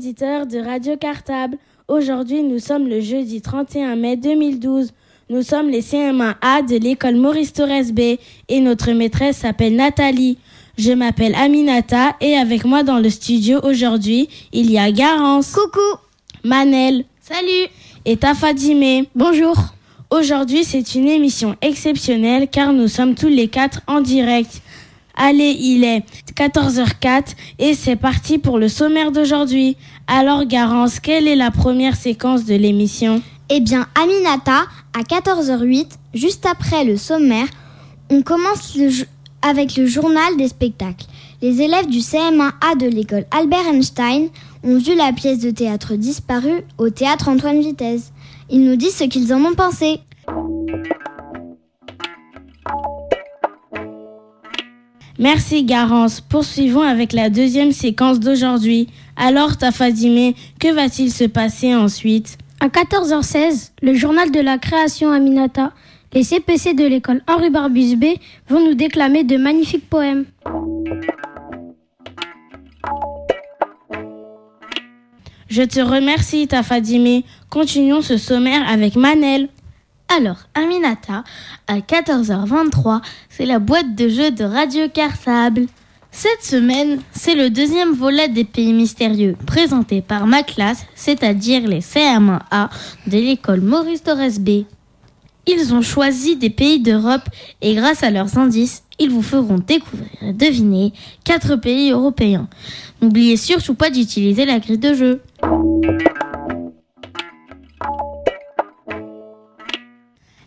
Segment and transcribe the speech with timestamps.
[0.00, 1.58] auditeurs de Radio Cartable.
[1.86, 4.92] Aujourd'hui, nous sommes le jeudi 31 mai 2012.
[5.28, 8.16] Nous sommes les CM1A de l'école Maurice Torres B
[8.48, 10.38] et notre maîtresse s'appelle Nathalie.
[10.78, 15.98] Je m'appelle Aminata et avec moi dans le studio aujourd'hui, il y a Garance, Coucou.
[16.44, 17.68] Manel Salut.
[18.06, 19.06] et Tafadimé.
[19.14, 19.54] Bonjour.
[20.08, 24.62] Aujourd'hui, c'est une émission exceptionnelle car nous sommes tous les quatre en direct.
[25.14, 26.04] Allez, il est
[26.36, 29.76] 14h04 et c'est parti pour le sommaire d'aujourd'hui.
[30.06, 33.22] Alors, Garance, quelle est la première séquence de l'émission?
[33.48, 37.46] Eh bien, Aminata, à 14h08, juste après le sommaire,
[38.10, 38.76] on commence
[39.42, 41.06] avec le journal des spectacles.
[41.42, 44.28] Les élèves du CM1A de l'école Albert Einstein
[44.62, 48.12] ont vu la pièce de théâtre disparue au théâtre Antoine Vitesse.
[48.50, 50.00] Ils nous disent ce qu'ils en ont pensé.
[55.20, 56.22] Merci, Garance.
[56.22, 58.88] Poursuivons avec la deuxième séquence d'aujourd'hui.
[59.16, 62.38] Alors, Tafadimé, que va-t-il se passer ensuite?
[62.58, 65.72] À 14h16, le journal de la création Aminata,
[66.14, 68.04] les CPC de l'école Henri Barbus B
[68.48, 70.24] vont nous déclamer de magnifiques poèmes.
[75.50, 77.26] Je te remercie, Tafadimé.
[77.50, 79.50] Continuons ce sommaire avec Manel.
[80.12, 81.22] Alors, Aminata,
[81.68, 85.66] à 14h23, c'est la boîte de jeux de Radio Cartable.
[86.10, 91.78] Cette semaine, c'est le deuxième volet des pays mystérieux, présenté par ma classe, c'est-à-dire les
[91.78, 92.70] CM1A
[93.06, 94.64] de l'école Maurice Torres B.
[95.46, 97.28] Ils ont choisi des pays d'Europe
[97.62, 102.48] et grâce à leurs indices, ils vous feront découvrir et deviner quatre pays européens.
[103.00, 105.22] N'oubliez surtout pas d'utiliser la grille de jeu.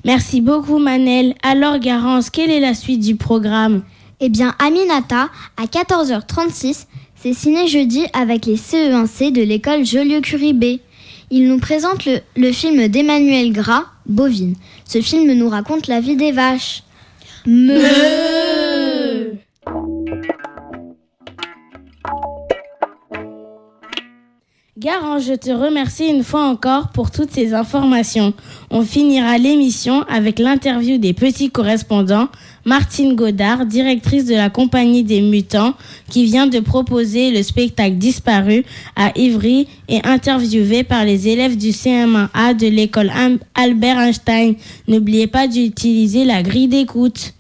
[0.06, 1.34] Merci beaucoup, Manel.
[1.44, 3.84] Alors, Garance, quelle est la suite du programme
[4.20, 10.66] Eh bien, Aminata, à 14h36, c'est Ciné Jeudi avec les CE1C de l'école Joliot-Curie B.
[11.32, 14.56] Ils nous présentent le, le film d'Emmanuel Gras, Bovine.
[14.86, 16.84] Ce film nous raconte la vie des vaches.
[24.84, 28.34] Garance, je te remercie une fois encore pour toutes ces informations.
[28.70, 32.28] On finira l'émission avec l'interview des petits correspondants,
[32.66, 35.74] Martine Godard, directrice de la Compagnie des Mutants,
[36.10, 38.66] qui vient de proposer le spectacle Disparu
[38.98, 43.10] à Ivry et interviewée par les élèves du CM1A de l'école
[43.56, 44.56] Albert Einstein.
[44.90, 47.34] N'oubliez pas d'utiliser la grille d'écoute.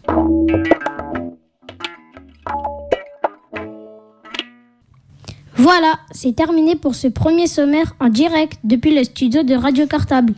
[5.63, 10.34] Voilà, c'est terminé pour ce premier sommaire en direct depuis le studio de Radio Cartable.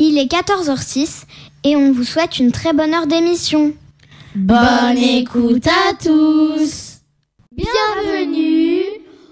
[0.00, 1.22] Il est 14h06
[1.62, 3.74] et on vous souhaite une très bonne heure d'émission.
[4.34, 6.98] Bonne écoute à tous!
[7.52, 8.82] Bienvenue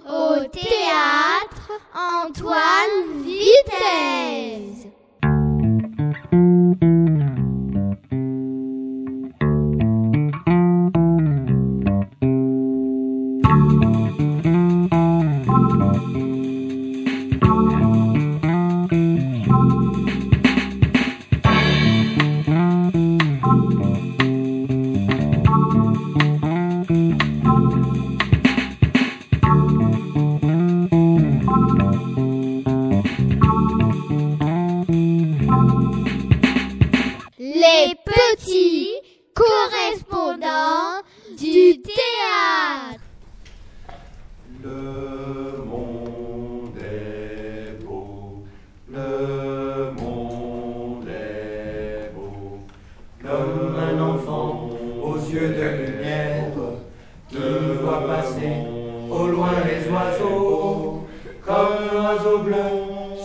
[0.08, 1.72] au théâtre
[2.22, 4.93] Antoine Vitesse.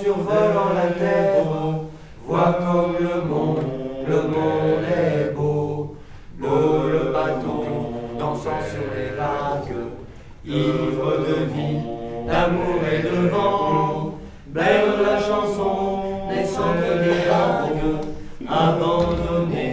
[0.09, 1.45] Survolant la terre,
[2.25, 3.63] voit comme le monde,
[4.07, 5.97] le monde est beau,
[6.39, 7.63] beau le bateau
[8.17, 9.81] dansant sur les vagues.
[10.45, 11.81] Ivre de vie,
[12.27, 14.15] d'amour et de vent,
[14.47, 17.99] belle la chanson naissante des vagues,
[18.47, 19.68] abandonnée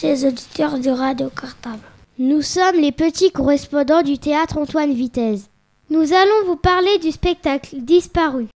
[0.00, 1.82] chers auditeurs de Radio Cartable.
[2.20, 5.48] Nous sommes les petits correspondants du théâtre Antoine Vitesse.
[5.90, 8.46] Nous allons vous parler du spectacle Disparu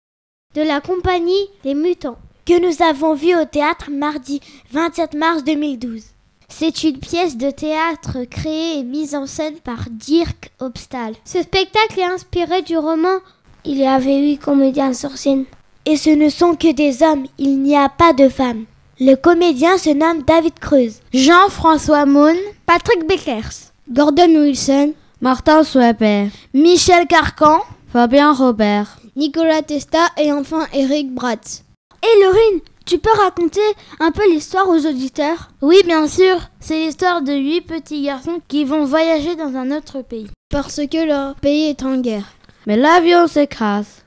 [0.55, 4.41] de la compagnie Les Mutants que nous avons vu au théâtre mardi
[4.71, 6.03] 27 mars 2012.
[6.49, 11.15] C'est une pièce de théâtre créée et mise en scène par Dirk Obstal.
[11.25, 13.19] Ce spectacle est inspiré du roman
[13.65, 15.47] Il y avait huit comédiens sur scène.
[15.87, 18.65] Et ce ne sont que des hommes, il n'y a pas de femmes.
[19.01, 22.37] Le comédien se nomme David Creuse, Jean-François Moon,
[22.67, 24.93] Patrick Beckers, Gordon Wilson,
[25.23, 27.61] Martin Swepper, Michel Carcan,
[27.91, 31.65] Fabien Robert, Nicolas Testa et enfin Eric Bratz.
[32.03, 33.61] Et Laurine, tu peux raconter
[33.99, 35.49] un peu l'histoire aux auditeurs?
[35.63, 36.37] Oui, bien sûr.
[36.61, 40.29] C'est l'histoire de huit petits garçons qui vont voyager dans un autre pays.
[40.51, 42.35] Parce que leur pays est en guerre.
[42.67, 44.02] Mais l'avion s'écrase.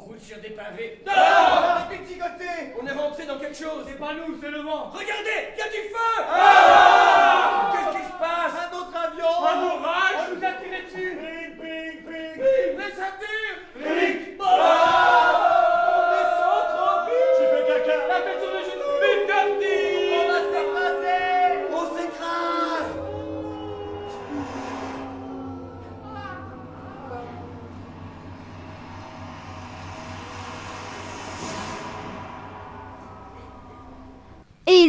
[0.00, 1.02] On roule sur des pavés.
[1.06, 3.84] Non Arrêtez de On est rentré dans quelque chose.
[3.86, 4.90] C'est pas nous, c'est le vent.
[4.90, 9.62] Regardez, il y a du feu ah Qu'est-ce qui se passe Un autre avion Un
[9.62, 11.09] orage On nous a tiré dessus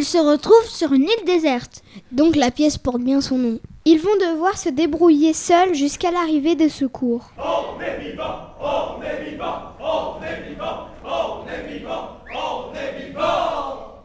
[0.02, 1.84] ils se retrouvent sur une île déserte.
[2.12, 3.60] Donc la pièce porte bien son nom.
[3.86, 7.30] Ils vont devoir se débrouiller seuls jusqu'à l'arrivée des secours.
[7.38, 14.02] On est vivant On est vivant On est vivant On est vivant On est vivant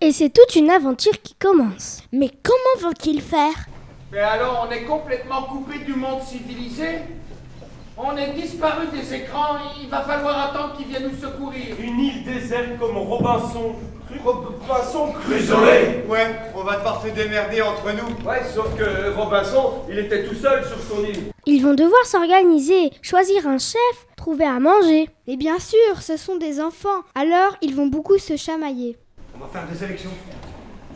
[0.00, 2.00] Et c'est toute une aventure qui commence.
[2.10, 3.68] Mais comment vont-ils faire?
[4.10, 7.02] Mais alors, on est complètement coupé du monde civilisé?
[7.96, 11.76] On est disparu des écrans, il va falloir attendre qu'ils viennent nous secourir.
[11.80, 13.76] Une île déserte comme Robinson.
[14.24, 15.56] Robinson Crusoe
[16.08, 18.28] Ouais, on va devoir se démerder entre nous.
[18.28, 21.32] Ouais, sauf que Robinson, il était tout seul sur son île.
[21.46, 25.08] Ils vont devoir s'organiser, choisir un chef, trouver à manger.
[25.26, 28.96] Et bien sûr, ce sont des enfants, alors ils vont beaucoup se chamailler.
[29.36, 30.10] On va faire des élections.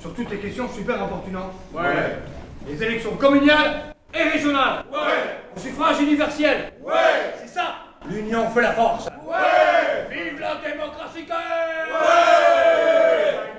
[0.00, 1.52] Sur toutes les questions super importantes.
[1.75, 2.17] Ouais
[2.67, 4.84] Les élections communales et régionales.
[4.90, 6.72] Ouais Au suffrage universel.
[6.82, 7.75] Ouais C'est ça
[8.08, 9.06] L'union fait la force.
[9.26, 11.25] Ouais Vive la démocratie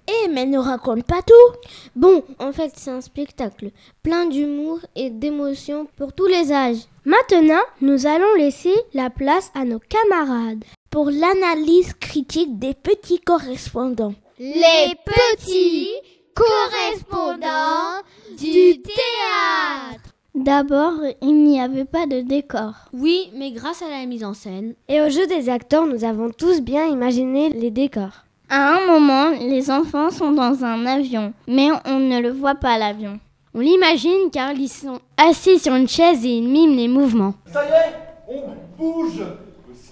[0.07, 1.57] Eh, mais ne raconte pas tout
[1.95, 3.69] Bon, en fait, c'est un spectacle
[4.03, 6.85] plein d'humour et d'émotion pour tous les âges.
[7.05, 14.13] Maintenant, nous allons laisser la place à nos camarades pour l'analyse critique des petits correspondants.
[14.39, 15.89] Les petits
[16.33, 18.01] correspondants
[18.37, 20.09] du théâtre.
[20.33, 22.73] D'abord, il n'y avait pas de décor.
[22.93, 24.75] Oui, mais grâce à la mise en scène.
[24.87, 28.23] Et au jeu des acteurs, nous avons tous bien imaginé les décors.
[28.49, 32.77] À un moment, les enfants sont dans un avion, mais on ne le voit pas
[32.77, 33.19] l'avion.
[33.53, 37.33] On l'imagine car ils sont assis sur une chaise et ils miment les mouvements.
[37.51, 37.95] Ça y est,
[38.29, 39.21] on bouge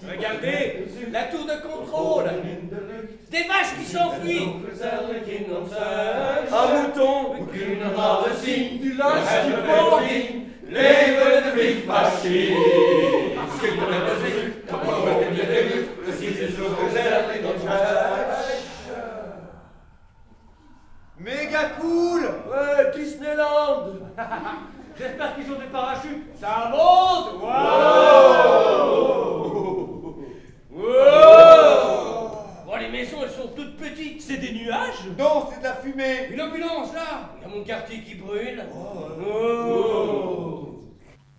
[0.08, 2.24] Regardez La tour de contrôle.
[3.30, 4.48] Des vaches qui s'enfuient.
[6.52, 7.34] Un mouton.
[7.40, 8.78] Aucune rare signe.
[8.80, 10.02] Du linge qui porte
[10.68, 12.56] Les magnifiques machines
[21.18, 22.22] Méga cool.
[22.22, 23.92] Ouais, Disneyland.
[24.98, 26.24] J'espère qu'ils ont des parachutes.
[26.40, 27.42] Ça monte.
[27.42, 29.49] Wow
[32.66, 34.20] Bon, les maisons, elles sont toutes petites.
[34.20, 37.64] C'est des nuages Non, c'est de la fumée Une ambulance, là Il y a mon
[37.64, 38.62] quartier qui brûle.
[39.26, 40.80] Oh.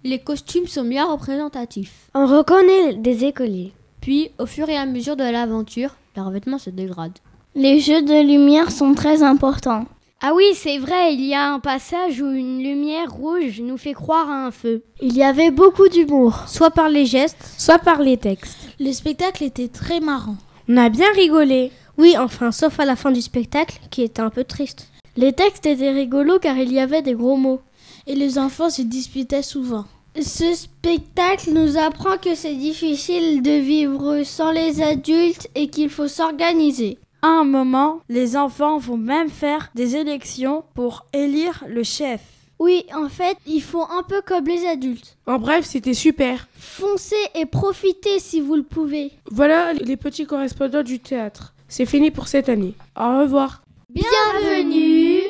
[0.03, 2.09] Les costumes sont bien représentatifs.
[2.13, 3.73] On reconnaît des écoliers.
[4.01, 7.19] Puis, au fur et à mesure de l'aventure, leurs vêtements se dégradent.
[7.53, 9.85] Les jeux de lumière sont très importants.
[10.23, 13.93] Ah oui, c'est vrai, il y a un passage où une lumière rouge nous fait
[13.93, 14.83] croire à un feu.
[15.01, 16.43] Il y avait beaucoup d'humour.
[16.47, 18.59] Soit par les gestes, soit par les textes.
[18.79, 20.35] Le spectacle était très marrant.
[20.69, 21.71] On a bien rigolé.
[21.97, 24.91] Oui, enfin, sauf à la fin du spectacle, qui était un peu triste.
[25.17, 27.61] Les textes étaient rigolos car il y avait des gros mots.
[28.05, 29.85] Et les enfants se disputaient souvent.
[30.21, 36.07] Ce spectacle nous apprend que c'est difficile de vivre sans les adultes et qu'il faut
[36.07, 36.99] s'organiser.
[37.23, 42.21] À un moment, les enfants vont même faire des élections pour élire le chef.
[42.57, 45.17] Oui, en fait, ils font un peu comme les adultes.
[45.27, 46.47] En bref, c'était super.
[46.57, 49.11] Foncez et profitez si vous le pouvez.
[49.29, 51.53] Voilà les petits correspondants du théâtre.
[51.67, 52.73] C'est fini pour cette année.
[52.99, 53.61] Au revoir.
[53.89, 55.21] Bienvenue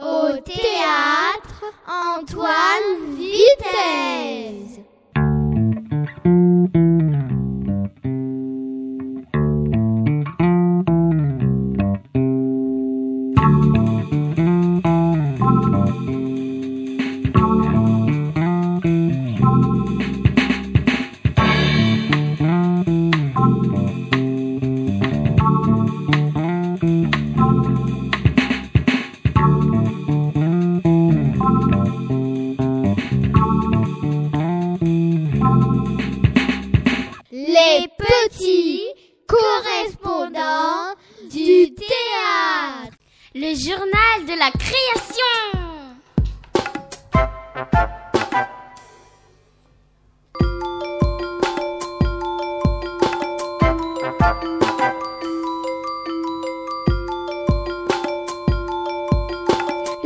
[0.00, 4.80] au théâtre Antoine Vitesse.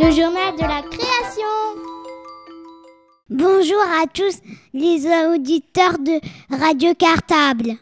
[0.09, 1.45] Le journal de la création.
[3.29, 4.41] Bonjour à tous
[4.73, 7.73] les auditeurs de Radio Cartable.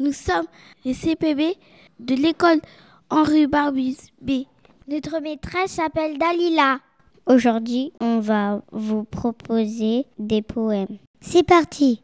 [0.00, 0.46] Nous sommes
[0.86, 1.54] les CPB
[2.00, 2.62] de l'école
[3.10, 4.44] Henri Barbus B.
[4.88, 6.78] Notre maîtresse s'appelle Dalila.
[7.26, 10.96] Aujourd'hui, on va vous proposer des poèmes.
[11.20, 12.00] C'est parti.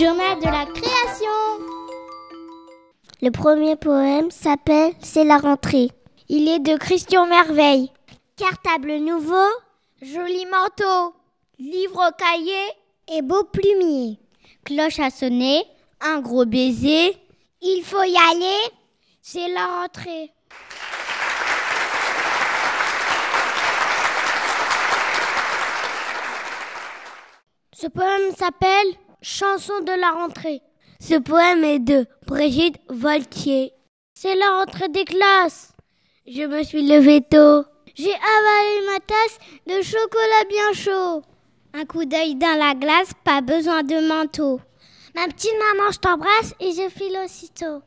[0.00, 1.28] Journal de la création.
[3.20, 5.90] Le premier poème s'appelle C'est la rentrée.
[6.30, 7.92] Il est de Christian Merveille.
[8.34, 9.50] Cartable nouveau,
[10.00, 11.14] joli manteau,
[11.58, 12.72] livre cahier
[13.14, 14.18] et beau plumier.
[14.64, 15.64] Cloche à sonner,
[16.00, 17.14] un gros baiser.
[17.60, 18.72] Il faut y aller,
[19.20, 20.32] c'est la rentrée.
[27.74, 30.62] Ce poème s'appelle Chanson de la rentrée.
[30.98, 33.72] Ce poème est de Brigitte Voltier.
[34.14, 35.72] C'est la rentrée des classes.
[36.26, 37.64] Je me suis levée tôt.
[37.94, 41.22] J'ai avalé ma tasse de chocolat bien chaud.
[41.74, 44.58] Un coup d'œil dans la glace, pas besoin de manteau.
[45.14, 47.82] Ma petite maman, je t'embrasse et je file aussitôt.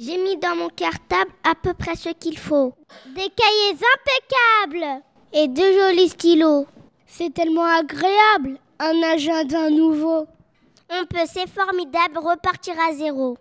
[0.00, 2.74] J'ai mis dans mon cartable à peu près ce qu'il faut.
[3.14, 5.02] Des cahiers impeccables
[5.32, 6.66] et deux jolis stylos.
[7.06, 10.26] C'est tellement agréable, un agenda nouveau.
[10.90, 13.36] On peut, c'est formidable, repartir à zéro.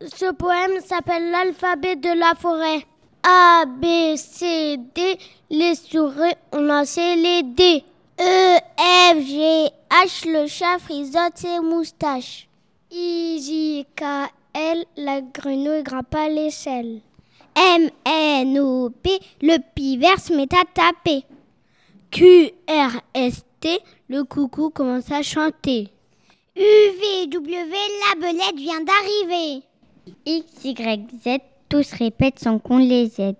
[0.00, 2.86] Ce poème s'appelle l'alphabet de la forêt.
[3.22, 5.18] A, B, C, D,
[5.50, 7.84] les souris, ont lancé les D.
[8.20, 12.48] E, F, G, H, le chat frisote ses moustaches.
[12.90, 17.00] I, J, K, L, la grenouille grimpe à l'échelle.
[17.56, 21.24] M, N, O, P, le pivert se met à taper.
[22.10, 25.88] Q, R, S, T, le coucou commence à chanter.
[26.54, 29.62] U, V, W, la belette vient d'arriver.
[30.26, 31.38] X, Y, Z,
[31.70, 33.36] tous répètent sans qu'on les aide.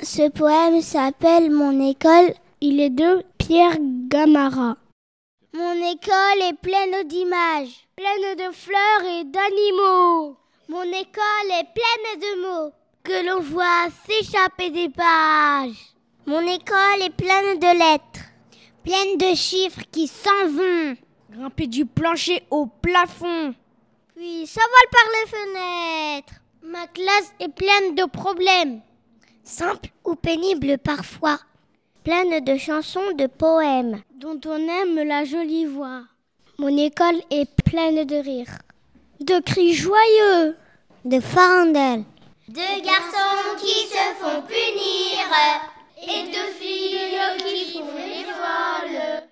[0.00, 2.34] Ce poème s'appelle Mon école.
[2.60, 3.76] Il est de Pierre
[4.08, 4.76] Gamara.
[5.56, 10.36] Mon école est pleine d'images, pleine de fleurs et d'animaux.
[10.68, 12.72] Mon école est pleine de mots
[13.02, 15.94] que l'on voit s'échapper des pages.
[16.26, 18.26] Mon école est pleine de lettres,
[18.84, 20.94] pleine de chiffres qui s'en vont,
[21.30, 23.54] grimper du plancher au plafond,
[24.14, 26.34] puis s'envolent par les fenêtres.
[26.64, 28.82] Ma classe est pleine de problèmes,
[29.42, 31.38] simples ou pénibles parfois,
[32.06, 36.02] pleine de chansons, de poèmes, dont on aime la jolie voix.
[36.56, 38.58] Mon école est pleine de rires,
[39.18, 40.54] de cris joyeux,
[41.04, 42.04] de farandelles,
[42.46, 45.26] Deux garçons qui se font punir.
[46.00, 49.22] Et deux filles qui font les folles.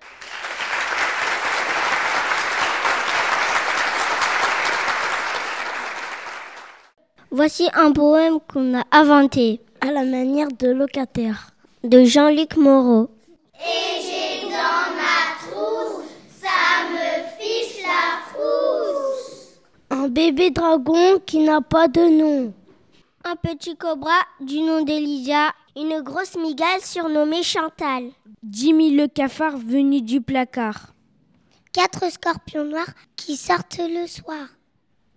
[7.30, 11.53] Voici un poème qu'on a inventé à la manière de locataire
[11.84, 13.10] de Jean-Luc Moreau.
[13.60, 16.08] Et j'ai dans ma trousse,
[16.40, 19.58] ça me fiche la frousse.
[19.90, 22.54] Un bébé dragon qui n'a pas de nom.
[23.24, 25.52] Un petit cobra du nom d'Elisa.
[25.76, 28.10] Une grosse migale surnommée Chantal.
[28.48, 30.94] Jimmy le cafard venu du placard.
[31.72, 34.46] Quatre scorpions noirs qui sortent le soir.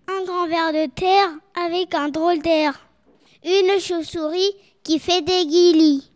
[0.10, 2.88] Un grand ver de terre avec un drôle d'air.
[3.46, 6.10] Une chauve-souris qui fait des guilis.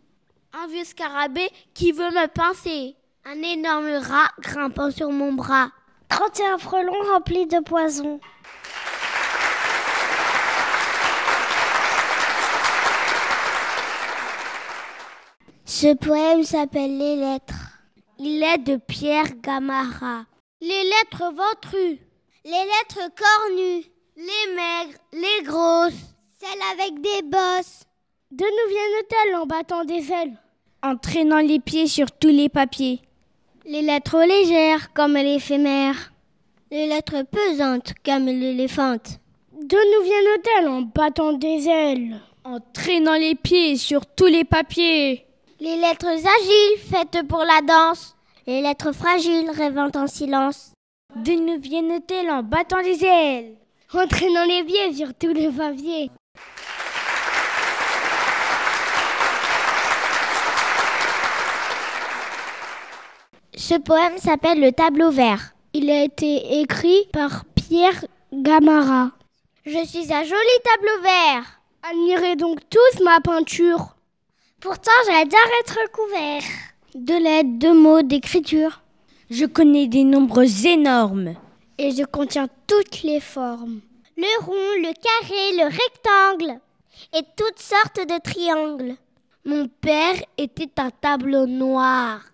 [0.54, 2.94] Un vieux scarabée qui veut me pincer.
[3.24, 5.70] Un énorme rat grimpant sur mon bras.
[6.10, 8.20] 31 frelons remplis de poison.
[15.64, 17.78] Ce poème s'appelle Les lettres.
[18.18, 20.26] Il est de Pierre Gamara.
[20.60, 21.98] Les lettres ventrues,
[22.44, 23.84] les lettres cornues,
[24.16, 27.84] les maigres, les grosses, celles avec des bosses.
[28.30, 30.41] De nous viennent-elles en battant des ailes?
[30.84, 33.00] En traînant les pieds sur tous les papiers.
[33.64, 36.12] Les lettres légères comme l'éphémère,
[36.72, 39.20] les lettres pesantes comme l'éléphante.
[39.52, 42.20] De nous viennent-elles en battant des ailes?
[42.42, 45.24] En traînant les pieds sur tous les papiers.
[45.60, 48.16] Les lettres agiles faites pour la danse,
[48.48, 50.72] les lettres fragiles rêvant en silence.
[51.14, 53.54] De nouveaux en battant des ailes?
[53.94, 56.10] Entraînant les pieds sur tout le papier.
[63.64, 65.54] Ce poème s'appelle Le tableau vert.
[65.72, 69.12] Il a été écrit par Pierre Gamara.
[69.64, 71.60] Je suis un joli tableau vert.
[71.88, 73.94] Admirez donc tous ma peinture.
[74.58, 76.42] Pourtant, j'adore être couvert.
[76.96, 78.82] De lettres, de mots, d'écriture.
[79.30, 81.36] Je connais des nombres énormes.
[81.78, 83.80] Et je contiens toutes les formes.
[84.16, 86.60] Le rond, le carré, le rectangle.
[87.14, 88.96] Et toutes sortes de triangles.
[89.44, 92.31] Mon père était un tableau noir.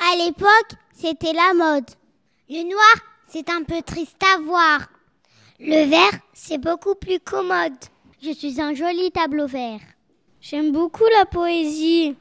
[0.00, 1.90] À l'époque, c'était la mode.
[2.48, 2.94] Le noir,
[3.28, 4.88] c'est un peu triste à voir.
[5.58, 7.74] Le vert, c'est beaucoup plus commode.
[8.22, 9.80] Je suis un joli tableau vert.
[10.40, 12.16] J'aime beaucoup la poésie,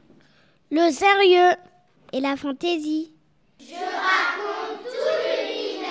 [0.71, 1.55] le sérieux
[2.13, 3.13] et la fantaisie.
[3.59, 5.87] Je raconte tout l'univers.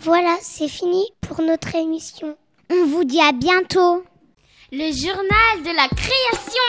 [0.00, 2.36] Voilà, c'est fini pour notre émission.
[2.72, 4.04] On vous dit à bientôt.
[4.70, 6.62] Le journal de la création.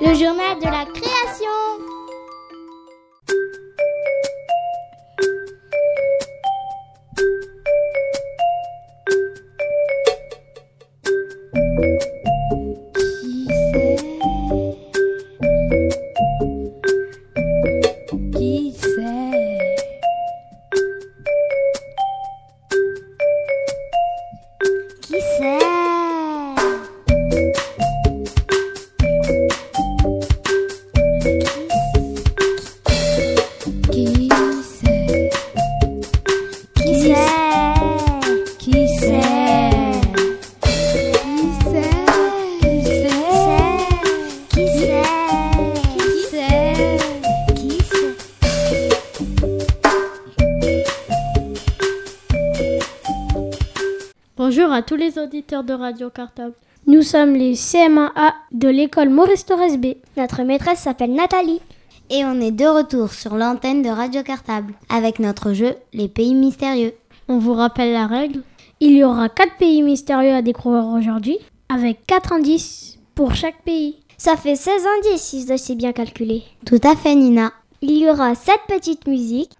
[0.00, 0.84] Le journal de la
[55.60, 56.54] auditeurs de Radio Cartable.
[56.86, 59.94] Nous sommes les CM1A de l'école Maurice Torres B.
[60.16, 61.60] Notre maîtresse s'appelle Nathalie.
[62.10, 66.34] Et on est de retour sur l'antenne de Radio Cartable avec notre jeu Les pays
[66.34, 66.94] mystérieux.
[67.28, 68.42] On vous rappelle la règle
[68.80, 73.96] Il y aura 4 pays mystérieux à découvrir aujourd'hui avec 4 indices pour chaque pays.
[74.18, 76.42] Ça fait 16 indices si je dois c'est bien calculé.
[76.66, 77.52] Tout à fait Nina.
[77.82, 79.52] Il y aura 7 petites musiques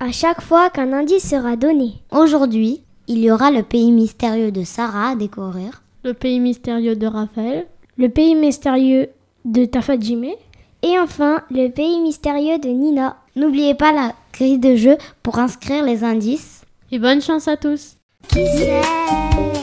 [0.00, 1.94] à chaque fois qu'un indice sera donné.
[2.12, 5.82] Aujourd'hui, il y aura le pays mystérieux de Sarah à découvrir.
[6.04, 7.66] Le pays mystérieux de Raphaël.
[7.96, 9.08] Le pays mystérieux
[9.46, 10.34] de Tafadjime.
[10.82, 13.16] Et enfin, le pays mystérieux de Nina.
[13.34, 16.62] N'oubliez pas la grille de jeu pour inscrire les indices.
[16.92, 17.96] Et bonne chance à tous.
[18.28, 18.82] Qui c'est?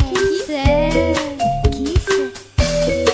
[0.09, 1.13] Qui c'est?
[1.71, 3.05] Qui c'est?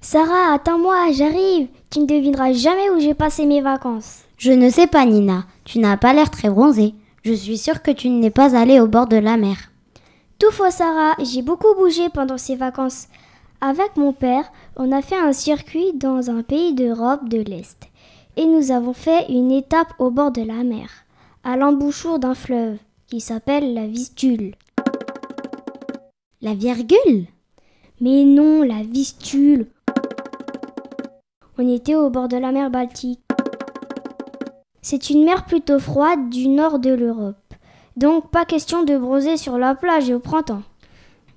[0.00, 1.68] Sarah, attends-moi, j'arrive.
[1.90, 4.22] Tu ne devineras jamais où j'ai passé mes vacances.
[4.44, 5.46] Je ne sais pas, Nina.
[5.64, 6.92] Tu n'as pas l'air très bronzée.
[7.22, 9.56] Je suis sûre que tu n'es pas allée au bord de la mer.
[10.38, 11.14] Tout Sarah.
[11.18, 13.08] J'ai beaucoup bougé pendant ces vacances.
[13.62, 14.44] Avec mon père,
[14.76, 17.88] on a fait un circuit dans un pays d'Europe de l'Est.
[18.36, 20.90] Et nous avons fait une étape au bord de la mer,
[21.42, 22.76] à l'embouchure d'un fleuve
[23.06, 24.56] qui s'appelle la Vistule.
[26.42, 27.28] La virgule?
[28.02, 29.68] Mais non, la Vistule.
[31.56, 33.23] On était au bord de la mer Baltique.
[34.86, 37.54] C'est une mer plutôt froide du nord de l'Europe.
[37.96, 40.60] Donc pas question de bronzer sur la plage au printemps.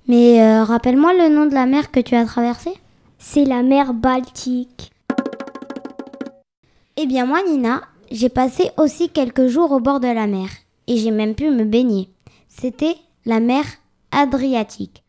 [0.06, 2.74] Mais euh, rappelle-moi le nom de la mer que tu as traversée.
[3.20, 4.92] C'est la mer Baltique.
[6.98, 10.50] Eh bien moi Nina, j'ai passé aussi quelques jours au bord de la mer.
[10.88, 12.10] Et j'ai même pu me baigner.
[12.50, 13.64] C'était la mer
[14.12, 15.06] Adriatique.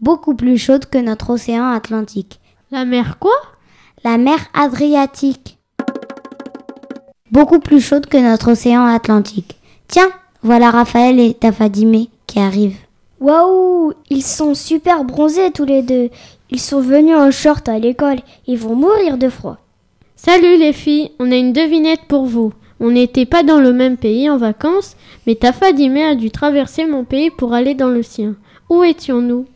[0.00, 2.40] Beaucoup plus chaude que notre océan Atlantique.
[2.70, 3.36] La mer quoi?
[4.04, 5.58] La mer Adriatique
[7.32, 9.56] beaucoup plus chaude que notre océan Atlantique.
[9.88, 10.10] Tiens,
[10.42, 12.78] voilà Raphaël et Tafadime qui arrivent.
[13.20, 16.08] Waouh, ils sont super bronzés tous les deux.
[16.50, 18.20] Ils sont venus en short à l'école.
[18.46, 19.58] Ils vont mourir de froid.
[20.16, 22.52] Salut les filles, on a une devinette pour vous.
[22.80, 27.04] On n'était pas dans le même pays en vacances, mais Tafadime a dû traverser mon
[27.04, 28.36] pays pour aller dans le sien.
[28.70, 29.46] Où étions-nous?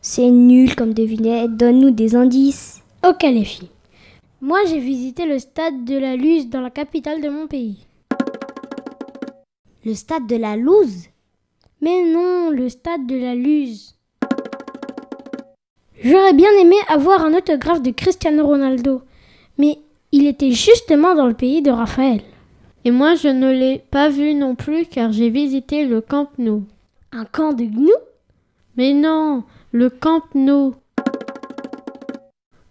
[0.00, 2.80] C'est nul comme devinette, donne-nous des indices.
[3.06, 3.68] Ok les filles.
[4.46, 7.86] Moi, j'ai visité le stade de la Luz dans la capitale de mon pays.
[9.86, 11.08] Le stade de la Luz?
[11.80, 13.94] Mais non, le stade de la Luz.
[16.02, 19.00] J'aurais bien aimé avoir un autographe de Cristiano Ronaldo,
[19.56, 19.78] mais
[20.12, 22.20] il était justement dans le pays de Raphaël.
[22.84, 26.64] Et moi, je ne l'ai pas vu non plus car j'ai visité le Camp Nou.
[27.12, 27.88] Un camp de gnous
[28.76, 30.74] Mais non, le Camp Nou.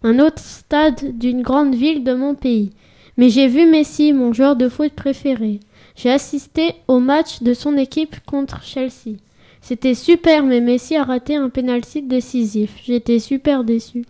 [0.04, 2.74] Un autre stade d'une grande ville de mon pays.
[3.16, 5.60] Mais j'ai vu Messi, mon joueur de foot préféré.
[5.96, 9.16] J'ai assisté au match de son équipe contre Chelsea.
[9.62, 12.76] C'était super, mais Messi a raté un penalty décisif.
[12.84, 14.04] J'étais super déçu.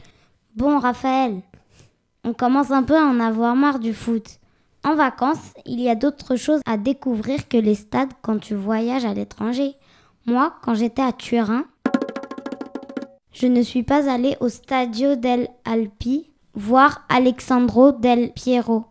[0.56, 1.36] Bon, Raphaël,
[2.24, 4.40] on commence un peu à en avoir marre du foot.
[4.82, 9.04] En vacances, il y a d'autres choses à découvrir que les stades quand tu voyages
[9.04, 9.74] à l'étranger.
[10.26, 11.66] Moi, quand j'étais à Turin,
[13.34, 18.84] je ne suis pas allée au Stadio del Alpi voir Alexandro del Piero.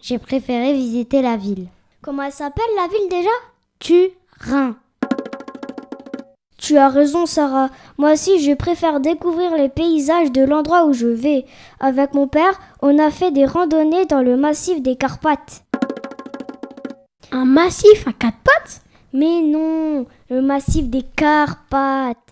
[0.00, 1.66] J'ai préféré visiter la ville.
[2.00, 3.30] Comment elle s'appelle la ville déjà?
[3.80, 4.76] Turin.
[6.58, 7.70] Tu as raison, Sarah.
[7.98, 11.44] Moi aussi, je préfère découvrir les paysages de l'endroit où je vais.
[11.80, 15.64] Avec mon père, on a fait des randonnées dans le massif des Carpates.
[17.32, 18.82] Un massif à quatre pattes?
[19.12, 22.31] Mais non, le massif des Carpates.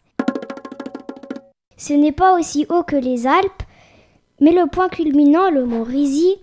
[1.80, 3.62] Ce n'est pas aussi haut que les Alpes,
[4.38, 6.36] mais le point culminant, le mont Risi,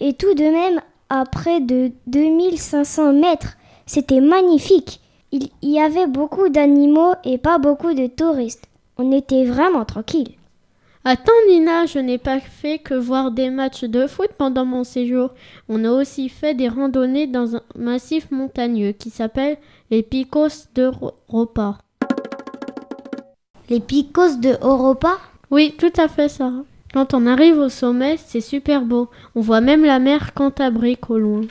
[0.00, 3.56] est tout de même à près de 2500 mètres.
[3.86, 5.00] C'était magnifique.
[5.30, 8.66] Il y avait beaucoup d'animaux et pas beaucoup de touristes.
[8.98, 10.32] On était vraiment tranquille.
[11.04, 15.30] Attends Nina, je n'ai pas fait que voir des matchs de foot pendant mon séjour.
[15.68, 19.56] On a aussi fait des randonnées dans un massif montagneux qui s'appelle
[19.92, 20.90] les Picos de
[21.32, 21.78] Europa.
[23.70, 25.20] Les Picos de Europa?
[25.52, 26.50] Oui, tout à fait ça.
[26.92, 29.08] Quand on arrive au sommet, c'est super beau.
[29.36, 31.42] On voit même la mer Cantabrique au loin.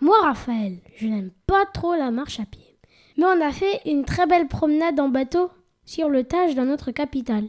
[0.00, 2.76] Moi, Raphaël, je n'aime pas trop la marche à pied.
[3.16, 5.48] Mais on a fait une très belle promenade en bateau
[5.84, 7.44] sur le Tage dans notre capitale.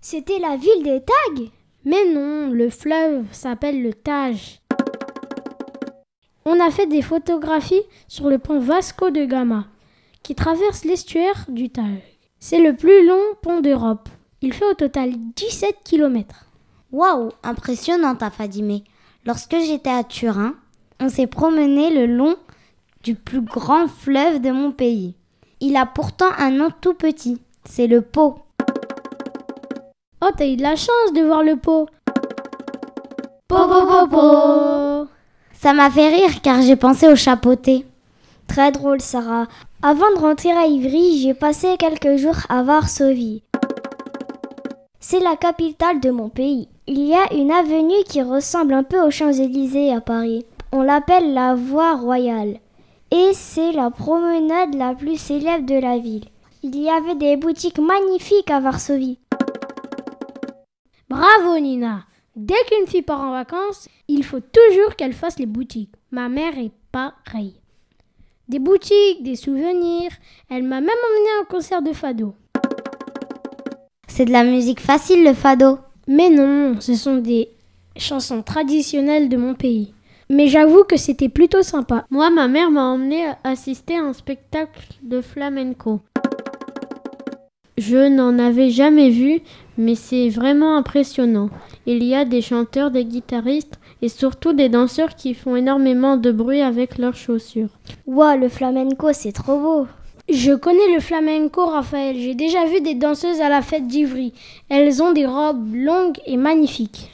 [0.00, 1.44] C'était la ville des Tags?
[1.84, 4.60] Mais non, le fleuve s'appelle le Tage.
[6.46, 9.66] On a fait des photographies sur le pont Vasco de Gama,
[10.28, 12.18] qui traverse l'estuaire du Tage.
[12.38, 14.10] C'est le plus long pont d'Europe.
[14.42, 16.44] Il fait au total 17 km.
[16.92, 18.84] Waouh, impressionnant ta Fadimé.
[19.24, 20.54] Lorsque j'étais à Turin,
[21.00, 22.36] on s'est promené le long
[23.02, 25.14] du plus grand fleuve de mon pays.
[25.60, 28.36] Il a pourtant un nom tout petit, c'est le Pau.
[30.22, 31.86] Oh, t'as eu de la chance de voir le Pau.
[33.48, 35.08] Po, po, po, po.
[35.54, 37.86] Ça m'a fait rire car j'ai pensé au chapeauté.
[38.48, 39.46] Très drôle, Sarah.
[39.82, 43.42] Avant de rentrer à Ivry, j'ai passé quelques jours à Varsovie.
[44.98, 46.68] C'est la capitale de mon pays.
[46.86, 50.44] Il y a une avenue qui ressemble un peu aux Champs-Élysées à Paris.
[50.72, 52.58] On l'appelle la Voie Royale.
[53.10, 56.26] Et c'est la promenade la plus célèbre de la ville.
[56.62, 59.18] Il y avait des boutiques magnifiques à Varsovie.
[61.08, 62.04] Bravo Nina
[62.36, 65.92] Dès qu'une fille part en vacances, il faut toujours qu'elle fasse les boutiques.
[66.10, 67.57] Ma mère est pareille.
[68.48, 70.10] Des boutiques, des souvenirs.
[70.48, 72.34] Elle m'a même emmené à un concert de fado.
[74.06, 75.78] C'est de la musique facile le fado.
[76.06, 77.50] Mais non, ce sont des
[77.98, 79.92] chansons traditionnelles de mon pays.
[80.30, 82.06] Mais j'avoue que c'était plutôt sympa.
[82.10, 86.00] Moi, ma mère m'a emmené assister à un spectacle de flamenco.
[87.78, 89.40] Je n'en avais jamais vu,
[89.76, 91.48] mais c'est vraiment impressionnant.
[91.86, 96.32] Il y a des chanteurs, des guitaristes et surtout des danseurs qui font énormément de
[96.32, 97.68] bruit avec leurs chaussures.
[98.04, 99.86] Waouh, le flamenco, c'est trop beau.
[100.28, 102.16] Je connais le flamenco, Raphaël.
[102.18, 104.32] J'ai déjà vu des danseuses à la fête d'Ivry.
[104.68, 107.12] Elles ont des robes longues et magnifiques.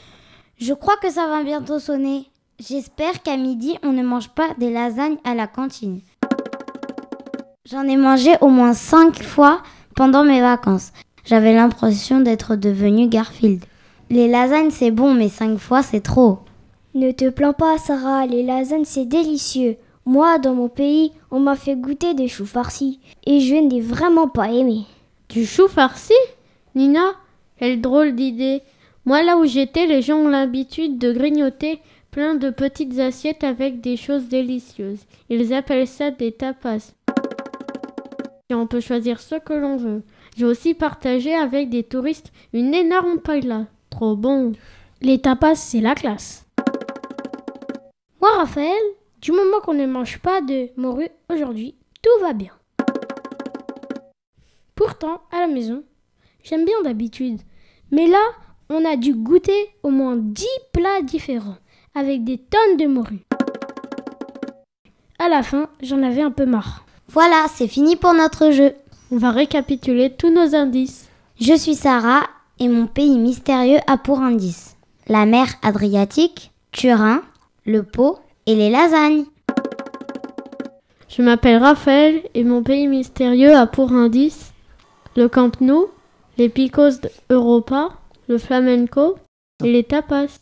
[0.57, 2.25] Je crois que ça va bientôt sonner.
[2.59, 6.01] J'espère qu'à midi, on ne mange pas des lasagnes à la cantine.
[7.71, 9.63] J'en ai mangé au moins cinq fois
[9.95, 10.93] pendant mes vacances.
[11.25, 13.65] J'avais l'impression d'être devenu Garfield.
[14.11, 16.41] Les lasagnes, c'est bon, mais cinq fois, c'est trop.
[16.95, 18.27] Ne te plains pas, Sarah.
[18.27, 19.77] Les lasagnes, c'est délicieux.
[20.07, 23.01] Moi, dans mon pays, on m'a fait goûter des choux farcis.
[23.27, 24.83] Et je n'ai vraiment pas aimé.
[25.31, 26.13] Du chou farci?
[26.75, 27.15] Nina
[27.59, 28.63] Quelle drôle d'idée.
[29.07, 31.81] Moi, là où j'étais, les gens ont l'habitude de grignoter
[32.11, 35.01] plein de petites assiettes avec des choses délicieuses.
[35.31, 36.93] Ils appellent ça des tapas.
[38.51, 40.03] Et on peut choisir ce que l'on veut.
[40.37, 43.67] J'ai aussi partagé avec des touristes une énorme paella.
[43.89, 44.53] Trop bon.
[45.01, 46.47] Les tapas, c'est la classe.
[48.21, 48.83] Moi, Raphaël,
[49.23, 52.53] du moment qu'on ne mange pas de morue aujourd'hui, tout va bien.
[54.75, 55.83] Pourtant, à la maison,
[56.43, 57.41] j'aime bien d'habitude.
[57.91, 58.23] Mais là,
[58.69, 61.57] on a dû goûter au moins 10 plats différents,
[61.95, 63.25] avec des tonnes de morue.
[65.19, 66.84] À la fin, j'en avais un peu marre.
[67.09, 68.75] Voilà, c'est fini pour notre jeu.
[69.13, 71.09] On va récapituler tous nos indices.
[71.41, 72.25] Je suis Sarah
[72.59, 74.75] et mon pays mystérieux a pour indice
[75.07, 77.23] la mer Adriatique, Turin,
[77.67, 79.25] le pot et les lasagnes.
[81.09, 84.53] Je m'appelle Raphaël et mon pays mystérieux a pour indice
[85.17, 85.87] le Camp Nou,
[86.39, 87.91] les Picos Europa,
[88.29, 89.17] le flamenco
[89.63, 90.41] et les tapas.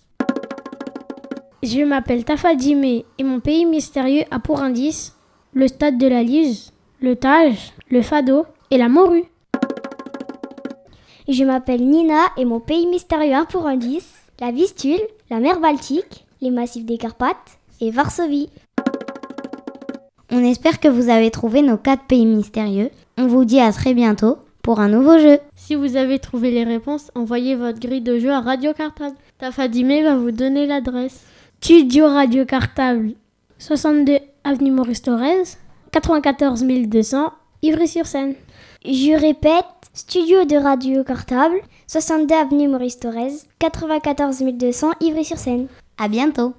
[1.63, 5.15] Je m'appelle Tafadime et mon pays mystérieux a pour indice
[5.55, 9.25] le stade de la Lise, le Tage, le Fado et la Morue.
[11.29, 16.25] Je m'appelle Nina et mon pays mystérieux a pour indice la Vistule, la mer Baltique,
[16.41, 18.51] les massifs des Carpates et Varsovie.
[20.31, 22.91] On espère que vous avez trouvé nos quatre pays mystérieux.
[23.19, 25.39] On vous dit à très bientôt pour un nouveau jeu.
[25.55, 29.17] Si vous avez trouvé les réponses, envoyez votre grille de jeu à Radio Cartable.
[29.39, 31.23] Tafadime va vous donner l'adresse.
[31.61, 33.13] Studio Radio Cartable,
[33.63, 35.45] 62 avenue Maurice Thorez,
[35.93, 38.35] 94 200 Ivry-sur-Seine.
[38.85, 45.69] Je répète, studio de Radio Cartable, 62 avenue Maurice Thorez, 94 200 Ivry-sur-Seine.
[45.97, 46.55] À bientôt.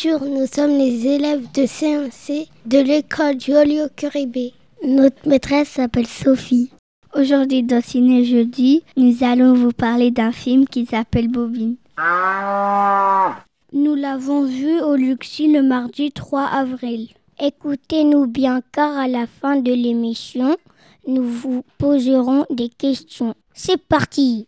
[0.00, 4.52] Bonjour, nous sommes les élèves de C1C de l'école Joliot-Curibé.
[4.84, 6.70] Notre maîtresse s'appelle Sophie.
[7.14, 11.76] Aujourd'hui dans Ciné Jeudi, nous allons vous parler d'un film qui s'appelle Bobine.
[13.72, 17.08] Nous l'avons vu au Luxi le mardi 3 avril.
[17.40, 20.56] Écoutez-nous bien car à la fin de l'émission,
[21.08, 23.34] nous vous poserons des questions.
[23.52, 24.46] C'est parti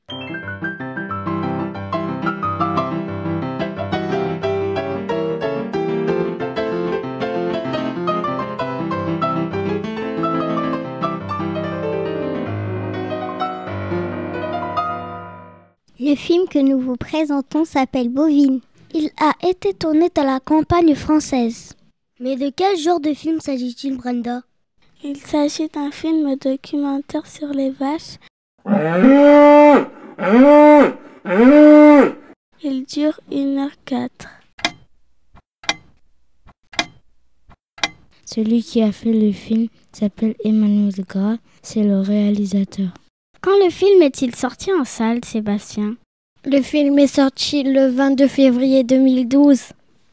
[16.03, 18.61] Le film que nous vous présentons s'appelle Bovine.
[18.95, 21.75] Il a été tourné dans la campagne française.
[22.19, 24.41] Mais de quel genre de film s'agit-il, Brenda?
[25.05, 28.17] Il s'agit d'un film documentaire sur les vaches.
[32.63, 34.09] Il dure 1h04.
[38.25, 42.89] Celui qui a fait le film s'appelle Emmanuel Gras, c'est le réalisateur.
[43.43, 45.95] Quand le film est-il sorti en salle, Sébastien?
[46.45, 49.63] Le film est sorti le 22 février 2012.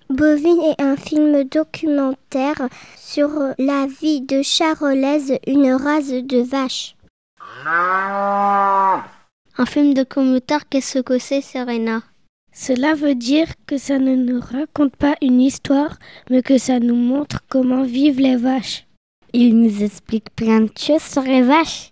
[0.09, 6.95] Bovine est un film documentaire sur la vie de Charolaise, une race de vaches.
[7.65, 9.03] Un
[9.65, 12.03] film documentaire, qu'est-ce que c'est, Serena?
[12.53, 15.97] Cela veut dire que ça ne nous raconte pas une histoire,
[16.29, 18.85] mais que ça nous montre comment vivent les vaches.
[19.33, 21.91] Il nous explique plein de choses sur les vaches.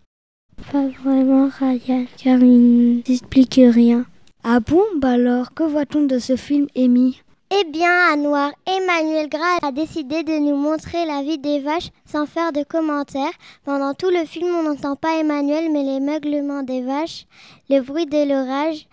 [0.72, 4.06] Pas vraiment, Ryan, car il n'explique rien.
[4.44, 7.22] Ah bon Bah alors, que voit-on de ce film, Amy?
[7.52, 11.90] Eh bien, à Noir, Emmanuel Gras a décidé de nous montrer la vie des vaches
[12.06, 13.32] sans faire de commentaires.
[13.64, 17.26] Pendant tout le film, on n'entend pas Emmanuel, mais les meuglements des vaches,
[17.70, 18.88] le bruit de l'orage.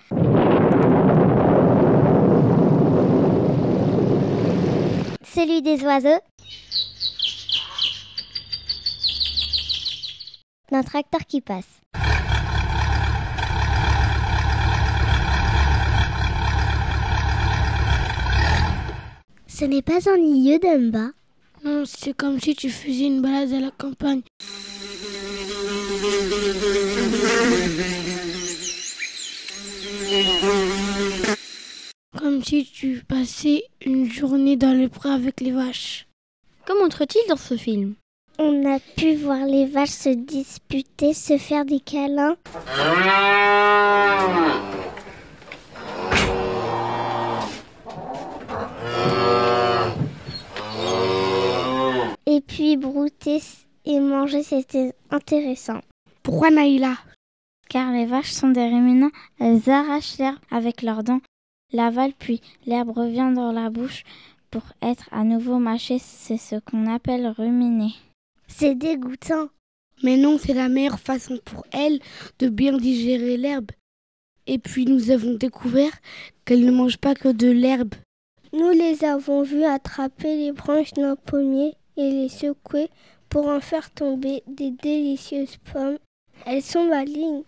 [5.25, 6.21] Celui des oiseaux.
[10.73, 11.83] D'un tracteur qui passe.
[19.47, 21.11] Ce n'est pas ennuyeux, Dumba
[21.63, 24.23] Non, c'est comme si tu faisais une balade à la campagne.
[32.17, 36.07] Comme si tu passais une journée dans le pré avec les vaches.
[36.65, 37.95] Que montre-t-il dans ce film?
[38.39, 42.37] On a pu voir les vaches se disputer, se faire des câlins.
[52.27, 53.41] Et puis brouter
[53.85, 55.81] et manger, c'était intéressant.
[56.23, 56.95] Pourquoi Naïla
[57.69, 61.21] Car les vaches sont des ruminants, elles arrachent l'herbe avec leurs dents,
[61.73, 64.05] l'avalent puis l'herbe revient dans la bouche
[64.51, 65.99] pour être à nouveau mâchée.
[65.99, 67.93] C'est ce qu'on appelle ruminer.
[68.55, 69.49] C'est dégoûtant.
[70.03, 72.01] Mais non, c'est la meilleure façon pour elles
[72.39, 73.71] de bien digérer l'herbe.
[74.47, 75.93] Et puis nous avons découvert
[76.45, 77.95] qu'elles ne mangent pas que de l'herbe.
[78.53, 82.89] Nous les avons vus attraper les branches d'un pommier et les secouer
[83.29, 85.99] pour en faire tomber des délicieuses pommes.
[86.45, 87.45] Elles sont malignes.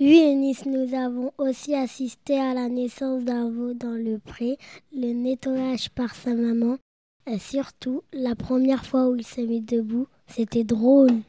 [0.00, 4.56] Oui, Eunice, nous avons aussi assisté à la naissance d'un veau dans le pré,
[4.92, 6.78] le nettoyage par sa maman,
[7.26, 10.06] et surtout la première fois où il s'est mis debout.
[10.28, 11.22] C'était drôle.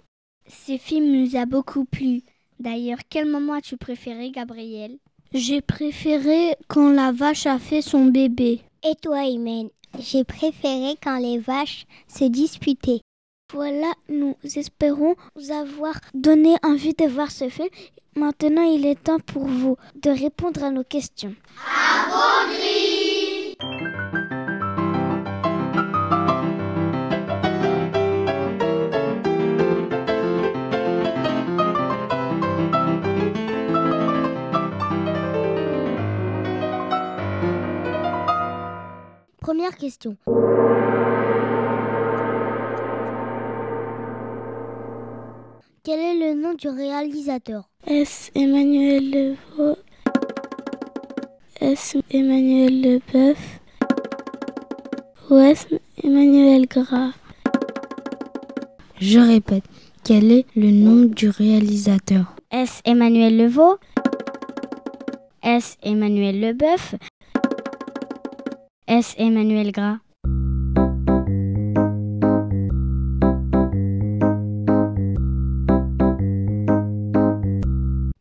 [0.48, 2.22] Ce film nous a beaucoup plu.
[2.60, 4.98] D'ailleurs, quel moment as-tu préféré, Gabriel?
[5.34, 8.62] J'ai préféré quand la vache a fait son bébé.
[8.84, 9.70] Et toi, Imen?
[10.00, 13.02] J'ai préféré quand les vaches se disputaient.
[13.54, 17.70] Voilà, nous espérons vous avoir donné envie de voir ce film.
[18.16, 21.36] Maintenant, il est temps pour vous de répondre à nos questions.
[39.50, 40.16] Première question.
[45.84, 47.68] Quel est le nom du réalisateur?
[47.88, 49.76] Est-ce Emmanuel Levaux.
[51.60, 53.60] Est-ce Emmanuel Leboeuf.
[55.32, 55.66] Ou est-ce
[56.04, 57.14] Emmanuel Gras.
[59.02, 59.64] Je répète,
[60.04, 62.36] quel est le nom du réalisateur?
[62.52, 63.80] Est-ce Emmanuel Levaux.
[65.42, 66.94] Est-ce Emmanuel Leboeuf
[68.92, 70.00] Est-ce Emmanuel Gras.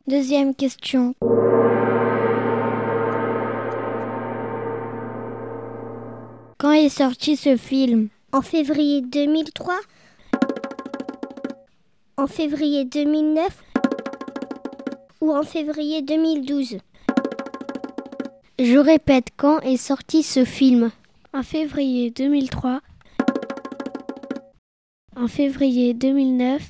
[0.06, 1.14] Deuxième question.
[6.58, 8.10] Quand est sorti ce film?
[8.32, 9.74] En février 2003
[12.18, 13.64] En février 2009
[15.22, 16.76] Ou en février 2012
[18.60, 20.90] Je répète, quand est sorti ce film?
[21.32, 22.80] En février 2003.
[25.14, 26.60] En février 2009.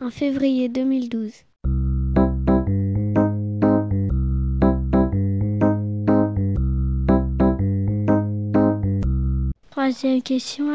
[0.00, 1.32] En février 2012.
[9.70, 10.72] Troisième question.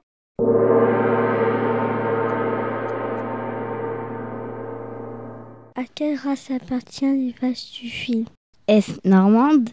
[5.76, 8.26] À quelle race appartient les vaches du film?
[8.68, 9.70] Est-ce normande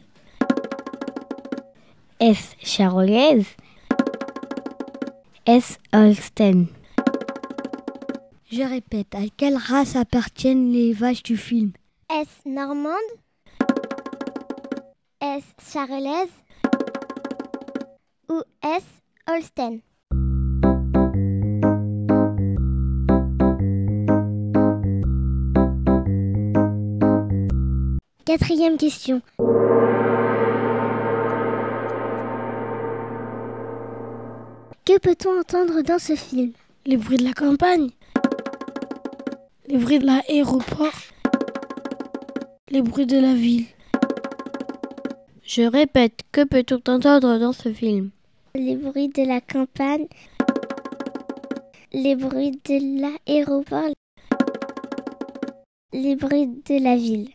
[2.21, 3.47] Est-ce charolaise
[5.47, 6.67] Est-ce holstein
[8.53, 11.73] Je répète, à quelle race appartiennent les vaches du film?
[12.09, 12.95] Est-ce normande
[15.21, 16.31] Est-ce charolaise
[18.31, 19.79] Ou est-ce holstein
[28.25, 29.21] Quatrième question.
[34.87, 36.53] Que peut-on entendre dans ce film?
[36.87, 37.91] Les bruits de la campagne,
[39.67, 40.95] les bruits de l'aéroport,
[42.71, 43.67] les bruits de la ville.
[45.43, 48.09] Je répète, que peut-on entendre dans ce film?
[48.55, 50.07] Les bruits de la campagne,
[51.93, 53.91] les bruits de l'aéroport,
[55.93, 57.29] les bruits de la ville.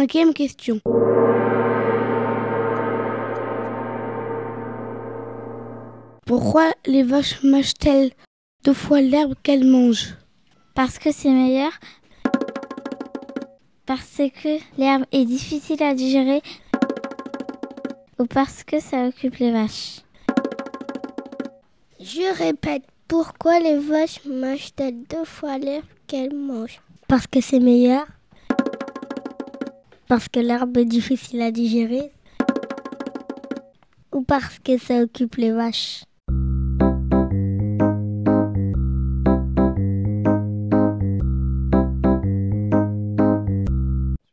[0.00, 0.80] Cinquième question.
[6.24, 8.12] Pourquoi les vaches mâchent-elles
[8.64, 10.14] deux fois l'herbe qu'elles mangent?
[10.76, 11.72] Parce que c'est meilleur.
[13.86, 16.42] Parce que l'herbe est difficile à digérer.
[18.20, 20.02] Ou parce que ça occupe les vaches.
[21.98, 26.80] Je répète, pourquoi les vaches mangent-elles deux fois l'herbe qu'elles mangent?
[27.08, 28.06] Parce que c'est meilleur.
[30.08, 32.10] Parce que l'herbe est difficile à digérer.
[34.14, 36.04] Ou parce que ça occupe les vaches.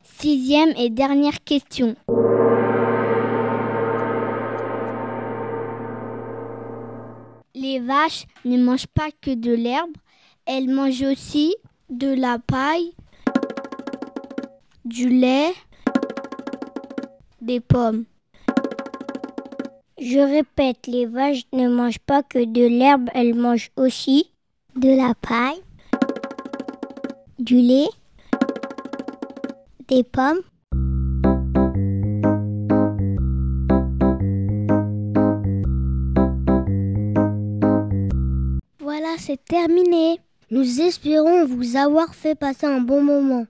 [0.01, 1.97] Sixième et dernière question.
[7.53, 9.91] Les vaches ne mangent pas que de l'herbe,
[10.45, 11.53] elles mangent aussi
[11.89, 12.93] de la paille,
[14.86, 15.51] du lait,
[17.41, 18.05] des pommes.
[19.99, 24.31] Je répète, les vaches ne mangent pas que de l'herbe, elles mangent aussi
[24.75, 25.61] de la paille,
[27.39, 27.88] du lait,
[29.88, 30.41] des pommes.
[38.79, 40.19] Voilà, c'est terminé.
[40.51, 43.45] Nous espérons vous avoir fait passer un bon moment.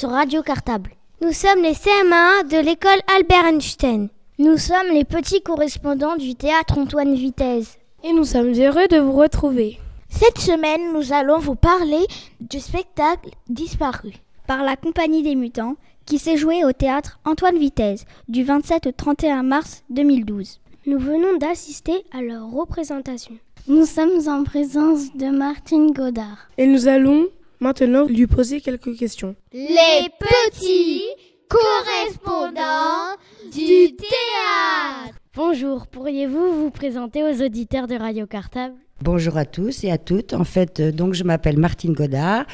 [0.00, 0.92] Sur Radio Cartable.
[1.20, 4.08] Nous sommes les CM1 de l'école Albert Einstein.
[4.38, 7.76] Nous sommes les petits correspondants du théâtre Antoine Vitesse.
[8.02, 9.78] Et nous sommes heureux de vous retrouver.
[10.08, 12.06] Cette semaine, nous allons vous parler
[12.40, 14.14] du spectacle Disparu
[14.46, 15.76] par la Compagnie des Mutants
[16.06, 20.60] qui s'est joué au théâtre Antoine Vitesse du 27 au 31 mars 2012.
[20.86, 23.34] Nous venons d'assister à leur représentation.
[23.68, 26.48] Nous sommes en présence de Martine Godard.
[26.56, 27.26] Et nous allons
[27.60, 29.36] maintenant lui poser quelques questions.
[29.52, 31.02] Les petits
[31.48, 33.16] correspondants
[33.52, 35.18] du théâtre.
[35.34, 38.74] Bonjour, pourriez-vous vous présenter aux auditeurs de Radio Cartable?
[39.02, 40.34] Bonjour à tous et à toutes.
[40.34, 42.44] En fait, euh, donc je m'appelle Martine Godard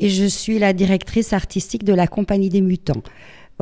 [0.00, 3.02] et je suis la directrice artistique de la Compagnie des Mutants.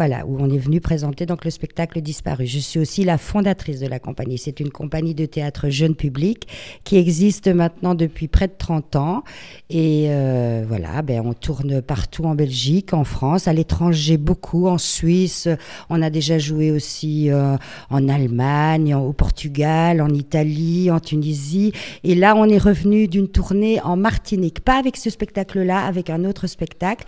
[0.01, 2.47] Voilà, où on est venu présenter donc le spectacle Disparu.
[2.47, 4.39] Je suis aussi la fondatrice de la compagnie.
[4.39, 6.49] C'est une compagnie de théâtre jeune public
[6.85, 9.25] qui existe maintenant depuis près de 30 ans.
[9.69, 14.79] Et euh, voilà, ben, on tourne partout en Belgique, en France, à l'étranger beaucoup, en
[14.79, 15.49] Suisse.
[15.91, 17.59] On a déjà joué aussi euh,
[17.91, 21.73] en Allemagne, au Portugal, en Italie, en Tunisie.
[22.05, 24.61] Et là, on est revenu d'une tournée en Martinique.
[24.61, 27.05] Pas avec ce spectacle-là, avec un autre spectacle,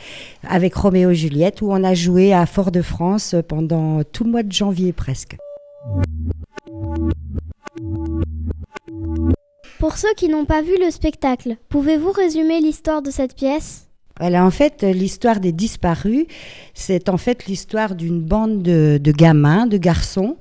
[0.47, 2.45] avec Roméo et Juliette, où on a joué à
[2.83, 5.37] Fort-de-France pendant tout le mois de janvier presque.
[9.79, 13.89] Pour ceux qui n'ont pas vu le spectacle, pouvez-vous résumer l'histoire de cette pièce?
[14.21, 16.27] Voilà, en fait, l'histoire des disparus,
[16.75, 20.37] c'est en fait l'histoire d'une bande de, gamins, de garçons,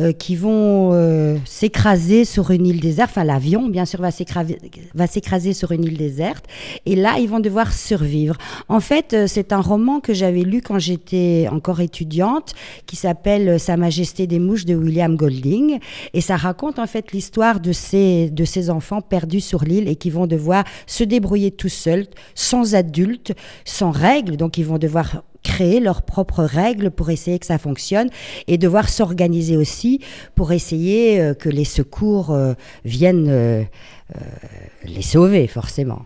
[0.00, 3.10] euh, qui vont euh, s'écraser sur une île déserte.
[3.10, 6.46] Enfin, l'avion, bien sûr, va s'écraser, sur une île déserte.
[6.86, 8.36] Et là, ils vont devoir survivre.
[8.68, 12.54] En fait, euh, c'est un roman que j'avais lu quand j'étais encore étudiante,
[12.86, 15.78] qui s'appelle Sa Majesté des mouches de William Golding.
[16.14, 19.96] Et ça raconte en fait l'histoire de ces, de ces enfants perdus sur l'île et
[19.96, 23.11] qui vont devoir se débrouiller tout seuls, sans adultes,
[23.64, 24.36] sans règles.
[24.36, 28.08] Donc, ils vont devoir créer leurs propres règles pour essayer que ça fonctionne
[28.46, 30.00] et devoir s'organiser aussi
[30.34, 32.54] pour essayer euh, que les secours euh,
[32.84, 33.64] viennent euh,
[34.84, 36.02] les sauver, forcément.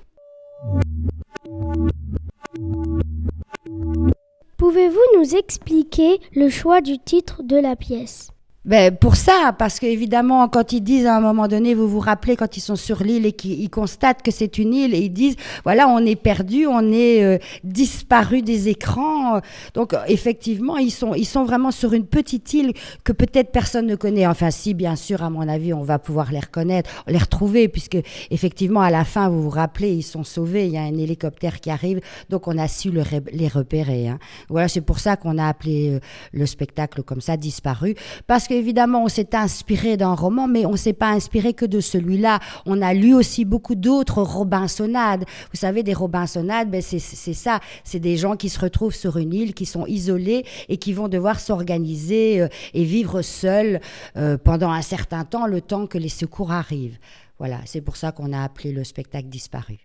[4.56, 8.30] Pouvez-vous nous expliquer le choix du titre de la pièce?
[8.66, 12.34] Ben, pour ça, parce qu'évidemment, quand ils disent à un moment donné, vous vous rappelez
[12.34, 15.10] quand ils sont sur l'île et qu'ils ils constatent que c'est une île et ils
[15.10, 19.40] disent, voilà, on est perdu, on est euh, disparu des écrans.
[19.74, 22.72] Donc, effectivement, ils sont, ils sont vraiment sur une petite île
[23.04, 24.26] que peut-être personne ne connaît.
[24.26, 27.98] Enfin, si, bien sûr, à mon avis, on va pouvoir les reconnaître, les retrouver, puisque
[28.32, 30.66] effectivement, à la fin, vous vous rappelez, ils sont sauvés.
[30.66, 32.00] Il y a un hélicoptère qui arrive,
[32.30, 34.08] donc on a su les repérer.
[34.08, 34.18] hein.
[34.48, 36.00] Voilà, c'est pour ça qu'on a appelé euh,
[36.32, 37.94] le spectacle comme ça, disparu,
[38.26, 42.40] parce qu'évidemment, on s'est inspiré d'un roman, mais on s'est pas inspiré que de celui-là.
[42.64, 45.24] On a lu aussi beaucoup d'autres Robinsonades.
[45.52, 49.18] Vous savez, des Robinsonades, ben c'est c'est ça, c'est des gens qui se retrouvent sur
[49.18, 53.80] une île, qui sont isolés et qui vont devoir s'organiser euh, et vivre seuls
[54.16, 56.98] euh, pendant un certain temps, le temps que les secours arrivent.
[57.38, 59.76] Voilà, c'est pour ça qu'on a appelé le spectacle disparu.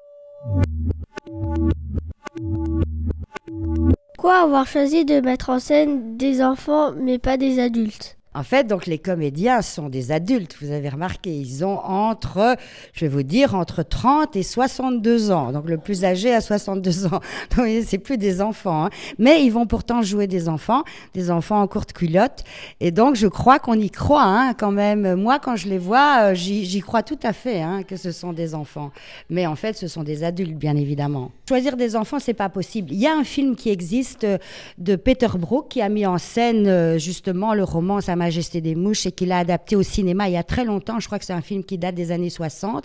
[4.15, 8.20] Pourquoi avoir choisi de mettre en scène des enfants mais pas des adultes?
[8.34, 12.55] En fait, donc les comédiens sont des adultes, vous avez remarqué, ils ont entre,
[12.93, 15.51] je vais vous dire, entre 30 et 62 ans.
[15.51, 17.19] Donc le plus âgé a 62 ans.
[17.57, 18.89] Donc c'est plus des enfants, hein.
[19.19, 22.43] mais ils vont pourtant jouer des enfants, des enfants en courte culotte.
[22.79, 25.15] Et donc je crois qu'on y croit hein, quand même.
[25.15, 28.32] Moi, quand je les vois, euh, j'y crois tout à fait hein, que ce sont
[28.32, 28.91] des enfants.
[29.29, 31.32] Mais en fait, ce sont des adultes, bien évidemment.
[31.47, 32.93] Choisir des enfants, c'est pas possible.
[32.93, 34.38] Il y a un film qui existe euh,
[34.77, 39.07] de Peter Brook qui a mis en scène euh, justement le roman Majesté des Mouches
[39.07, 40.99] et qu'il a adapté au cinéma il y a très longtemps.
[40.99, 42.84] Je crois que c'est un film qui date des années 60.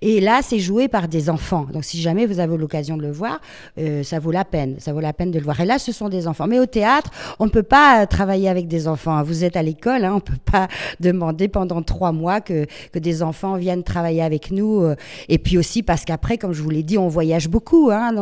[0.00, 1.66] Et là, c'est joué par des enfants.
[1.72, 3.40] Donc, si jamais vous avez l'occasion de le voir,
[3.78, 4.76] euh, ça vaut la peine.
[4.78, 5.60] Ça vaut la peine de le voir.
[5.60, 6.46] Et là, ce sont des enfants.
[6.46, 7.10] Mais au théâtre,
[7.40, 9.20] on ne peut pas travailler avec des enfants.
[9.24, 10.68] Vous êtes à l'école, hein, on ne peut pas
[11.00, 14.82] demander pendant trois mois que, que des enfants viennent travailler avec nous.
[14.82, 14.94] Euh.
[15.28, 17.90] Et puis aussi parce qu'après, comme je vous l'ai dit, on voyage beaucoup.
[17.90, 18.12] Hein.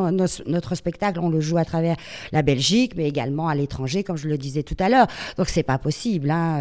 [0.46, 1.96] Notre spectacle, on le joue à travers
[2.32, 5.06] la Belgique, mais également à l'étranger, comme je le disais tout à l'heure.
[5.36, 6.30] Donc, c'est pas possible.
[6.30, 6.53] Hein.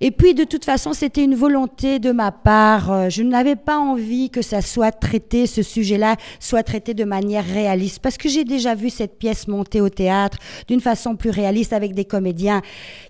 [0.00, 2.90] Et puis, de toute façon, c'était une volonté de ma part.
[2.90, 7.44] Euh, je n'avais pas envie que ça soit traité, ce sujet-là, soit traité de manière
[7.44, 8.00] réaliste.
[8.00, 11.94] Parce que j'ai déjà vu cette pièce monter au théâtre d'une façon plus réaliste avec
[11.94, 12.62] des comédiens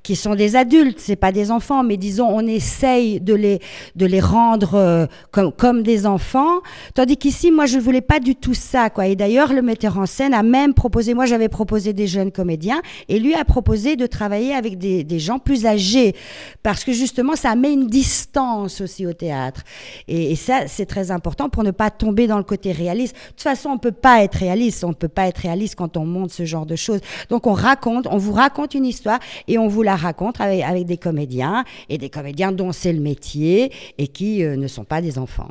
[0.03, 3.61] qui sont des adultes, c'est pas des enfants, mais disons, on essaye de les,
[3.97, 6.61] de les rendre euh, comme, comme des enfants.
[6.95, 9.07] Tandis qu'ici, moi, je voulais pas du tout ça, quoi.
[9.07, 12.81] Et d'ailleurs, le metteur en scène a même proposé, moi, j'avais proposé des jeunes comédiens,
[13.09, 16.15] et lui a proposé de travailler avec des, des gens plus âgés
[16.63, 19.63] parce que justement, ça met une distance aussi au théâtre.
[20.07, 23.15] Et, ça, c'est très important pour ne pas tomber dans le côté réaliste.
[23.15, 24.85] De toute façon, on peut pas être réaliste.
[24.85, 27.01] On peut pas être réaliste quand on monte ce genre de choses.
[27.29, 30.97] Donc, on raconte, on vous raconte une histoire et on vous la raconte avec, des
[30.97, 35.19] comédiens et des comédiens dont c'est le métier et qui euh, ne sont pas des
[35.19, 35.51] enfants.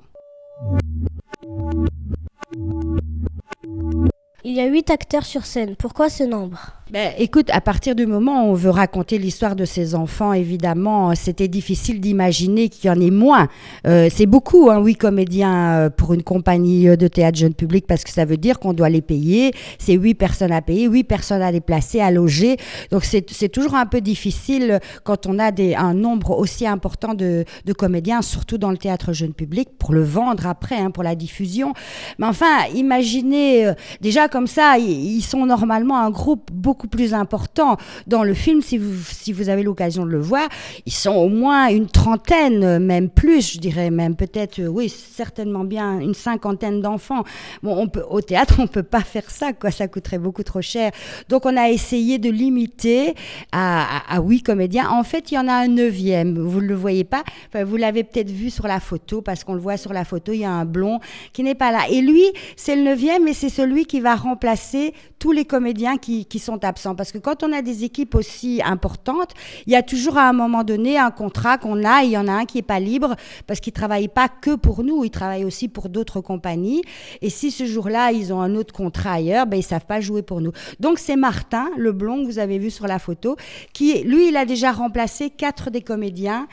[4.44, 5.76] Il y a huit acteurs sur scène.
[5.76, 6.77] Pourquoi ce nombre?
[6.90, 11.16] Ben, écoute, à partir du moment où on veut raconter l'histoire de ces enfants, évidemment,
[11.16, 13.50] c'était difficile d'imaginer qu'il y en ait moins.
[13.86, 17.86] Euh, c'est beaucoup, hein, oui, comédiens euh, pour une compagnie euh, de théâtre jeune public,
[17.88, 19.52] parce que ça veut dire qu'on doit les payer.
[19.80, 22.56] C'est huit personnes à payer, huit personnes à déplacer, à loger.
[22.90, 27.44] Donc c'est toujours un peu difficile quand on a des, un nombre aussi important de,
[27.66, 31.16] de comédiens, surtout dans le théâtre jeune public, pour le vendre après, hein, pour la
[31.16, 31.74] diffusion.
[32.18, 37.78] Mais enfin, imaginez, déjà comme ça, ils sont normalement un groupe beaucoup plus important.
[38.06, 40.48] Dans le film, si vous, si vous avez l'occasion de le voir,
[40.86, 45.64] ils sont au moins une trentaine, même plus, je dirais même peut-être, euh, oui, certainement
[45.64, 47.24] bien une cinquantaine d'enfants.
[47.64, 50.62] Bon, on peut, au théâtre, on peut pas faire ça, quoi, ça coûterait beaucoup trop
[50.62, 50.92] cher.
[51.30, 53.16] Donc, on a essayé de limiter
[53.52, 54.90] à, à, huit comédiens.
[54.90, 57.24] En fait, il y en a un neuvième, vous ne le voyez pas,
[57.66, 60.40] vous l'avez peut-être vu sur la photo, parce qu'on le voit sur la photo, il
[60.40, 61.00] y a un blond
[61.34, 61.80] qui n'est pas là.
[61.90, 62.26] Et lui,
[62.56, 66.64] c'est le neuvième, mais c'est celui qui va remplacer tous les comédiens qui, qui sont
[66.64, 66.96] absent.
[66.96, 69.32] Parce que quand on a des équipes aussi importantes,
[69.66, 72.28] il y a toujours à un moment donné un contrat qu'on a il y en
[72.28, 73.16] a un qui est pas libre
[73.46, 76.82] parce qu'il travaille pas que pour nous, il travaille aussi pour d'autres compagnies.
[77.22, 80.22] Et si ce jour-là, ils ont un autre contrat ailleurs, ben, ils savent pas jouer
[80.22, 80.52] pour nous.
[80.80, 83.36] Donc, c'est Martin, le blond que vous avez vu sur la photo,
[83.74, 86.48] qui, lui, il a déjà remplacé quatre des comédiens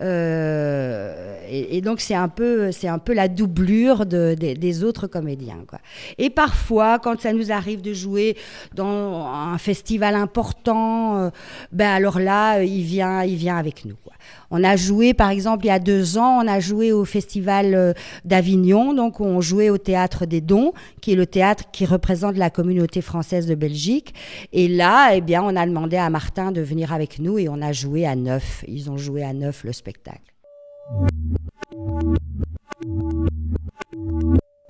[0.00, 5.64] euh, et, donc c'est un peu, c'est un peu la doublure de, des autres comédiens.
[5.66, 5.78] Quoi.
[6.18, 8.36] Et parfois, quand ça nous arrive de jouer
[8.74, 11.30] dans un festival important, euh,
[11.72, 13.96] ben alors là, il vient, il vient avec nous.
[14.04, 14.12] Quoi.
[14.50, 17.74] On a joué, par exemple, il y a deux ans, on a joué au festival
[17.74, 17.92] euh,
[18.24, 22.50] d'Avignon, donc on jouait au théâtre des Dons, qui est le théâtre qui représente la
[22.50, 24.14] communauté française de Belgique.
[24.52, 27.60] Et là, eh bien, on a demandé à Martin de venir avec nous et on
[27.60, 28.64] a joué à neuf.
[28.66, 30.22] Ils ont joué à neuf le spectacle.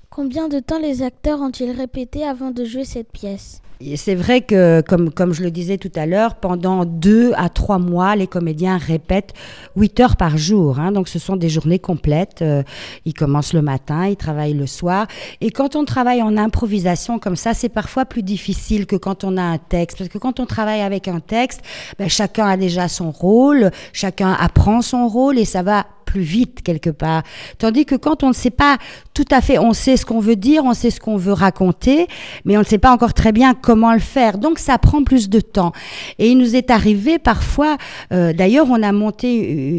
[0.09, 3.61] Combien de temps les acteurs ont-ils répété avant de jouer cette pièce?
[3.95, 7.79] C'est vrai que, comme, comme je le disais tout à l'heure, pendant deux à trois
[7.79, 9.33] mois, les comédiens répètent
[9.77, 10.79] huit heures par jour.
[10.79, 12.41] Hein, donc, ce sont des journées complètes.
[12.41, 12.63] Euh,
[13.05, 15.07] ils commencent le matin, ils travaillent le soir.
[15.39, 19.37] Et quand on travaille en improvisation comme ça, c'est parfois plus difficile que quand on
[19.37, 19.97] a un texte.
[19.97, 21.61] Parce que quand on travaille avec un texte,
[21.97, 26.63] ben, chacun a déjà son rôle, chacun apprend son rôle et ça va plus vite
[26.63, 27.21] quelque part.
[27.59, 28.77] Tandis que quand on ne sait pas
[29.13, 32.07] tout à fait, on sait ce qu'on veut dire, on sait ce qu'on veut raconter,
[32.45, 34.39] mais on ne sait pas encore très bien comment le faire.
[34.39, 35.71] Donc ça prend plus de temps.
[36.17, 37.77] Et il nous est arrivé parfois,
[38.11, 39.35] euh, d'ailleurs on a monté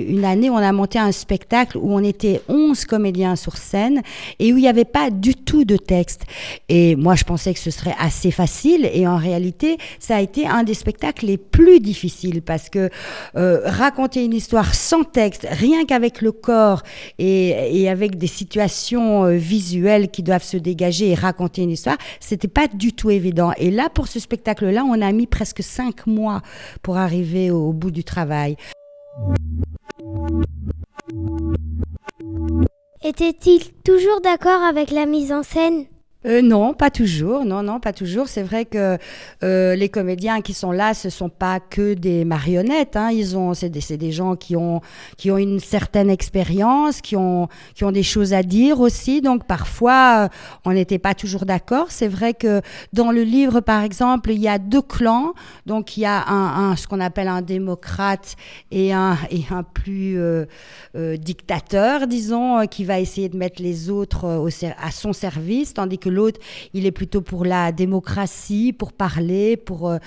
[0.09, 4.03] une année, on a monté un spectacle où on était 11 comédiens sur scène
[4.39, 6.23] et où il n'y avait pas du tout de texte.
[6.69, 10.47] Et moi je pensais que ce serait assez facile et en réalité ça a été
[10.47, 12.89] un des spectacles les plus difficiles parce que
[13.37, 16.83] euh, raconter une histoire sans texte, rien qu'avec le corps
[17.19, 22.49] et, avec des situations euh, visuelles qui doivent se dégager et raconter une histoire, c'était
[22.49, 23.53] pas du tout évident.
[23.57, 26.43] Et là, pour ce spectacle-là, on a mis presque cinq mois
[26.83, 28.57] pour arriver au bout du travail.
[33.03, 35.87] Était-il toujours d'accord avec la mise en scène?
[36.27, 37.47] Euh, non, pas toujours.
[37.47, 38.29] Non, non, pas toujours.
[38.29, 38.99] C'est vrai que
[39.43, 42.97] euh, les comédiens qui sont là, ce sont pas que des marionnettes.
[42.97, 43.11] Hein.
[43.11, 44.83] Ils ont, c'est des, gens qui ont,
[45.17, 49.23] qui ont une certaine expérience, qui ont, qui ont des choses à dire aussi.
[49.23, 50.29] Donc parfois, euh,
[50.67, 51.87] on n'était pas toujours d'accord.
[51.89, 52.61] C'est vrai que
[52.93, 55.33] dans le livre, par exemple, il y a deux clans.
[55.65, 58.37] Donc il y a un, un ce qu'on appelle un démocrate
[58.71, 60.45] et un, et un plus euh,
[60.97, 65.99] euh, dictateur, disons, qui va essayer de mettre les autres au, à son service, tandis
[65.99, 66.41] que l'autre,
[66.75, 69.99] il est plutôt pour la démocratie, pour parler, pour, euh,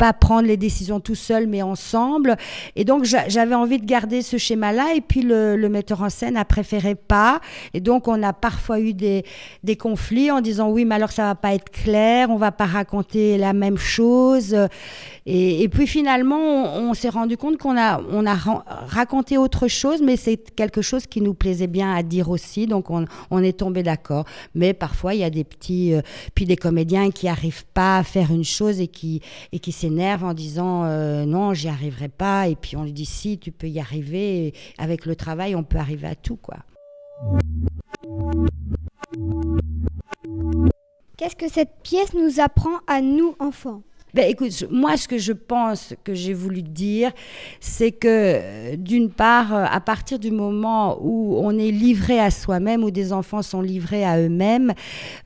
[0.00, 2.38] pas prendre les décisions tout seul, mais ensemble.
[2.74, 4.94] Et donc, j'avais envie de garder ce schéma-là.
[4.94, 7.42] Et puis, le, metteur en scène a préféré pas.
[7.74, 9.26] Et donc, on a parfois eu des,
[9.62, 12.64] des conflits en disant oui, mais alors ça va pas être clair, on va pas
[12.64, 14.56] raconter la même chose.
[15.26, 16.38] Et, puis, finalement,
[16.78, 21.06] on, s'est rendu compte qu'on a, on a raconté autre chose, mais c'est quelque chose
[21.06, 22.66] qui nous plaisait bien à dire aussi.
[22.66, 24.24] Donc, on, est tombé d'accord.
[24.54, 26.00] Mais parfois, il y a des petits, euh,
[26.34, 29.20] puis des comédiens qui arrivent pas à faire une chose et qui,
[29.52, 32.48] et qui s'énerve en disant euh, non, j'y arriverai pas.
[32.48, 34.46] Et puis on lui dit si, tu peux y arriver.
[34.46, 36.58] Et avec le travail, on peut arriver à tout, quoi.
[41.16, 43.82] Qu'est-ce que cette pièce nous apprend à nous, enfants?
[44.12, 47.12] Ben, écoute, moi, ce que je pense que j'ai voulu dire,
[47.60, 52.90] c'est que, d'une part, à partir du moment où on est livré à soi-même, où
[52.90, 54.72] des enfants sont livrés à eux-mêmes,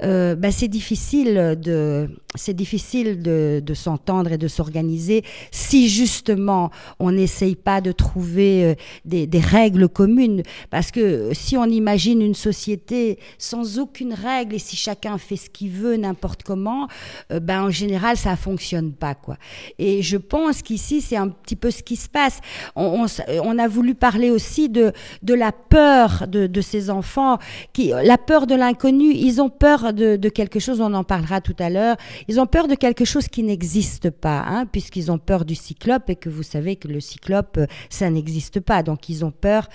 [0.02, 6.70] euh, ben, c'est difficile de, c'est difficile de, de s'entendre et de s'organiser si justement
[6.98, 8.74] on n'essaye pas de trouver euh,
[9.04, 10.42] des, des, règles communes.
[10.70, 15.50] Parce que si on imagine une société sans aucune règle et si chacun fait ce
[15.50, 16.88] qu'il veut n'importe comment,
[17.30, 19.36] euh, ben en général ça fonctionne pas quoi.
[19.78, 22.40] Et je pense qu'ici c'est un petit peu ce qui se passe.
[22.74, 27.38] On, on, on, a voulu parler aussi de de la peur de, de ces enfants,
[27.72, 29.12] qui la peur de l'inconnu.
[29.14, 30.80] Ils ont peur de, de quelque chose.
[30.80, 31.96] On en parlera tout à l'heure
[32.28, 36.10] ils ont peur de quelque chose qui n'existe pas, hein, puisqu'ils ont peur du cyclope
[36.10, 38.82] et que vous savez que le cyclope, euh, ça n'existe pas.
[38.82, 39.68] Donc ils ont peur.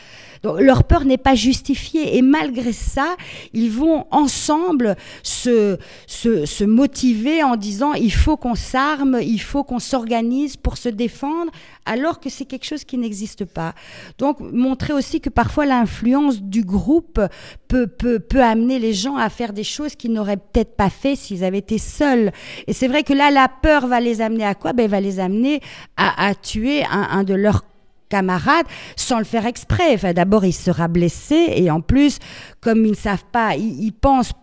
[0.43, 2.17] Donc leur peur n'est pas justifiée.
[2.17, 3.15] Et malgré ça,
[3.53, 5.77] ils vont ensemble se,
[6.07, 10.89] se, se motiver en disant il faut qu'on s'arme, il faut qu'on s'organise pour se
[10.89, 11.51] défendre,
[11.85, 13.73] alors que c'est quelque chose qui n'existe pas.
[14.17, 17.19] Donc montrer aussi que parfois l'influence du groupe
[17.67, 21.15] peut, peut, peut amener les gens à faire des choses qu'ils n'auraient peut-être pas fait
[21.15, 22.31] s'ils avaient été seuls.
[22.67, 24.73] Et c'est vrai que là, la peur va les amener à quoi?
[24.73, 25.61] Ben, Elle va les amener
[25.97, 27.63] à, tuer un, un de leurs
[28.09, 28.65] camarades
[28.95, 29.93] sans le faire exprès.
[29.93, 32.19] Enfin, d'abord, il sera blessé et en plus,
[32.59, 34.33] comme ils ne savent pas, ils, ils pensent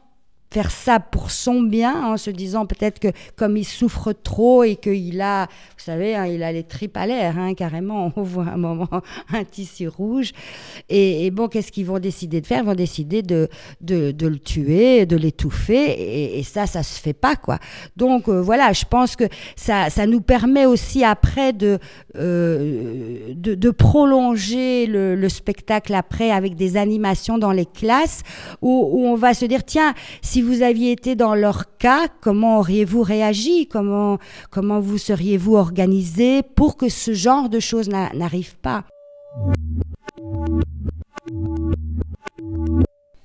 [0.50, 4.76] faire ça pour son bien, en se disant peut-être que comme il souffre trop et
[4.76, 8.44] qu'il a, vous savez, hein, il a les tripes à l'air, hein, carrément, on voit
[8.44, 8.88] un moment
[9.32, 10.32] un tissu rouge.
[10.88, 12.62] Et, bon, qu'est-ce qu'ils vont décider de faire?
[12.62, 13.48] Ils vont décider de,
[13.80, 17.58] de, de le tuer, de l'étouffer, et, ça, ça se fait pas, quoi.
[17.96, 19.24] Donc euh, voilà, je pense que
[19.56, 21.78] ça, ça nous permet aussi après de,
[22.16, 28.22] euh, de, de, prolonger le, le, spectacle après avec des animations dans les classes
[28.62, 29.94] où, où on va se dire, tiens,
[30.42, 33.66] vous aviez été dans leur cas, comment auriez-vous réagi?
[33.66, 34.18] Comment,
[34.50, 38.84] comment vous seriez-vous organisé pour que ce genre de choses n'arrive pas?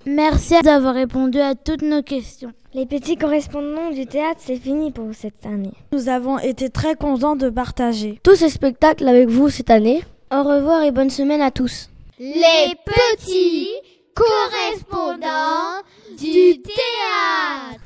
[0.06, 2.52] Merci d'avoir répondu à toutes nos questions.
[2.74, 5.74] Les petits correspondants du théâtre, c'est fini pour cette année.
[5.92, 10.02] Nous avons été très contents de partager tous ces spectacles avec vous cette année.
[10.34, 11.90] Au revoir et bonne semaine à tous.
[12.18, 13.68] Les petits
[14.16, 15.82] correspondants
[16.22, 17.82] du théâtre.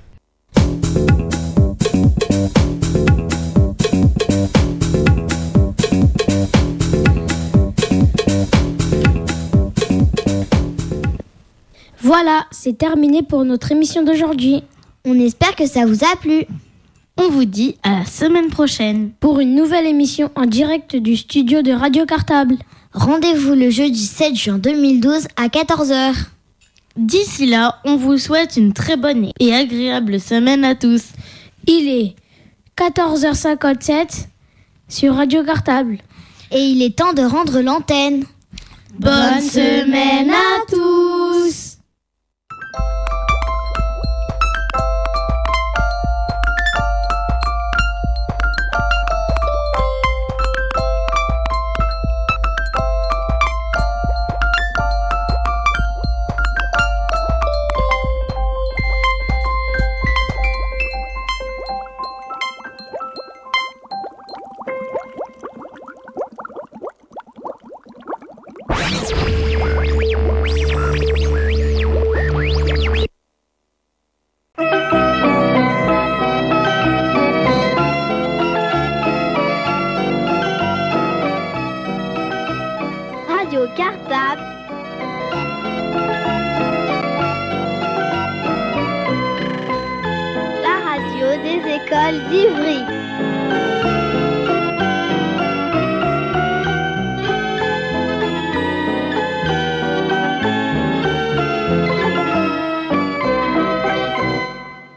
[12.02, 14.64] Voilà, c'est terminé pour notre émission d'aujourd'hui.
[15.06, 16.46] On espère que ça vous a plu.
[17.18, 21.62] On vous dit à la semaine prochaine pour une nouvelle émission en direct du studio
[21.62, 22.58] de Radio Cartable.
[22.94, 26.35] Rendez-vous le jeudi 7 juin 2012 à 14h.
[26.96, 31.04] D'ici là, on vous souhaite une très bonne et agréable semaine à tous.
[31.68, 32.16] Il est
[32.78, 34.28] 14h57
[34.88, 35.98] sur Radio Cartable.
[36.52, 38.24] Et il est temps de rendre l'antenne.
[38.98, 41.65] Bonne semaine à tous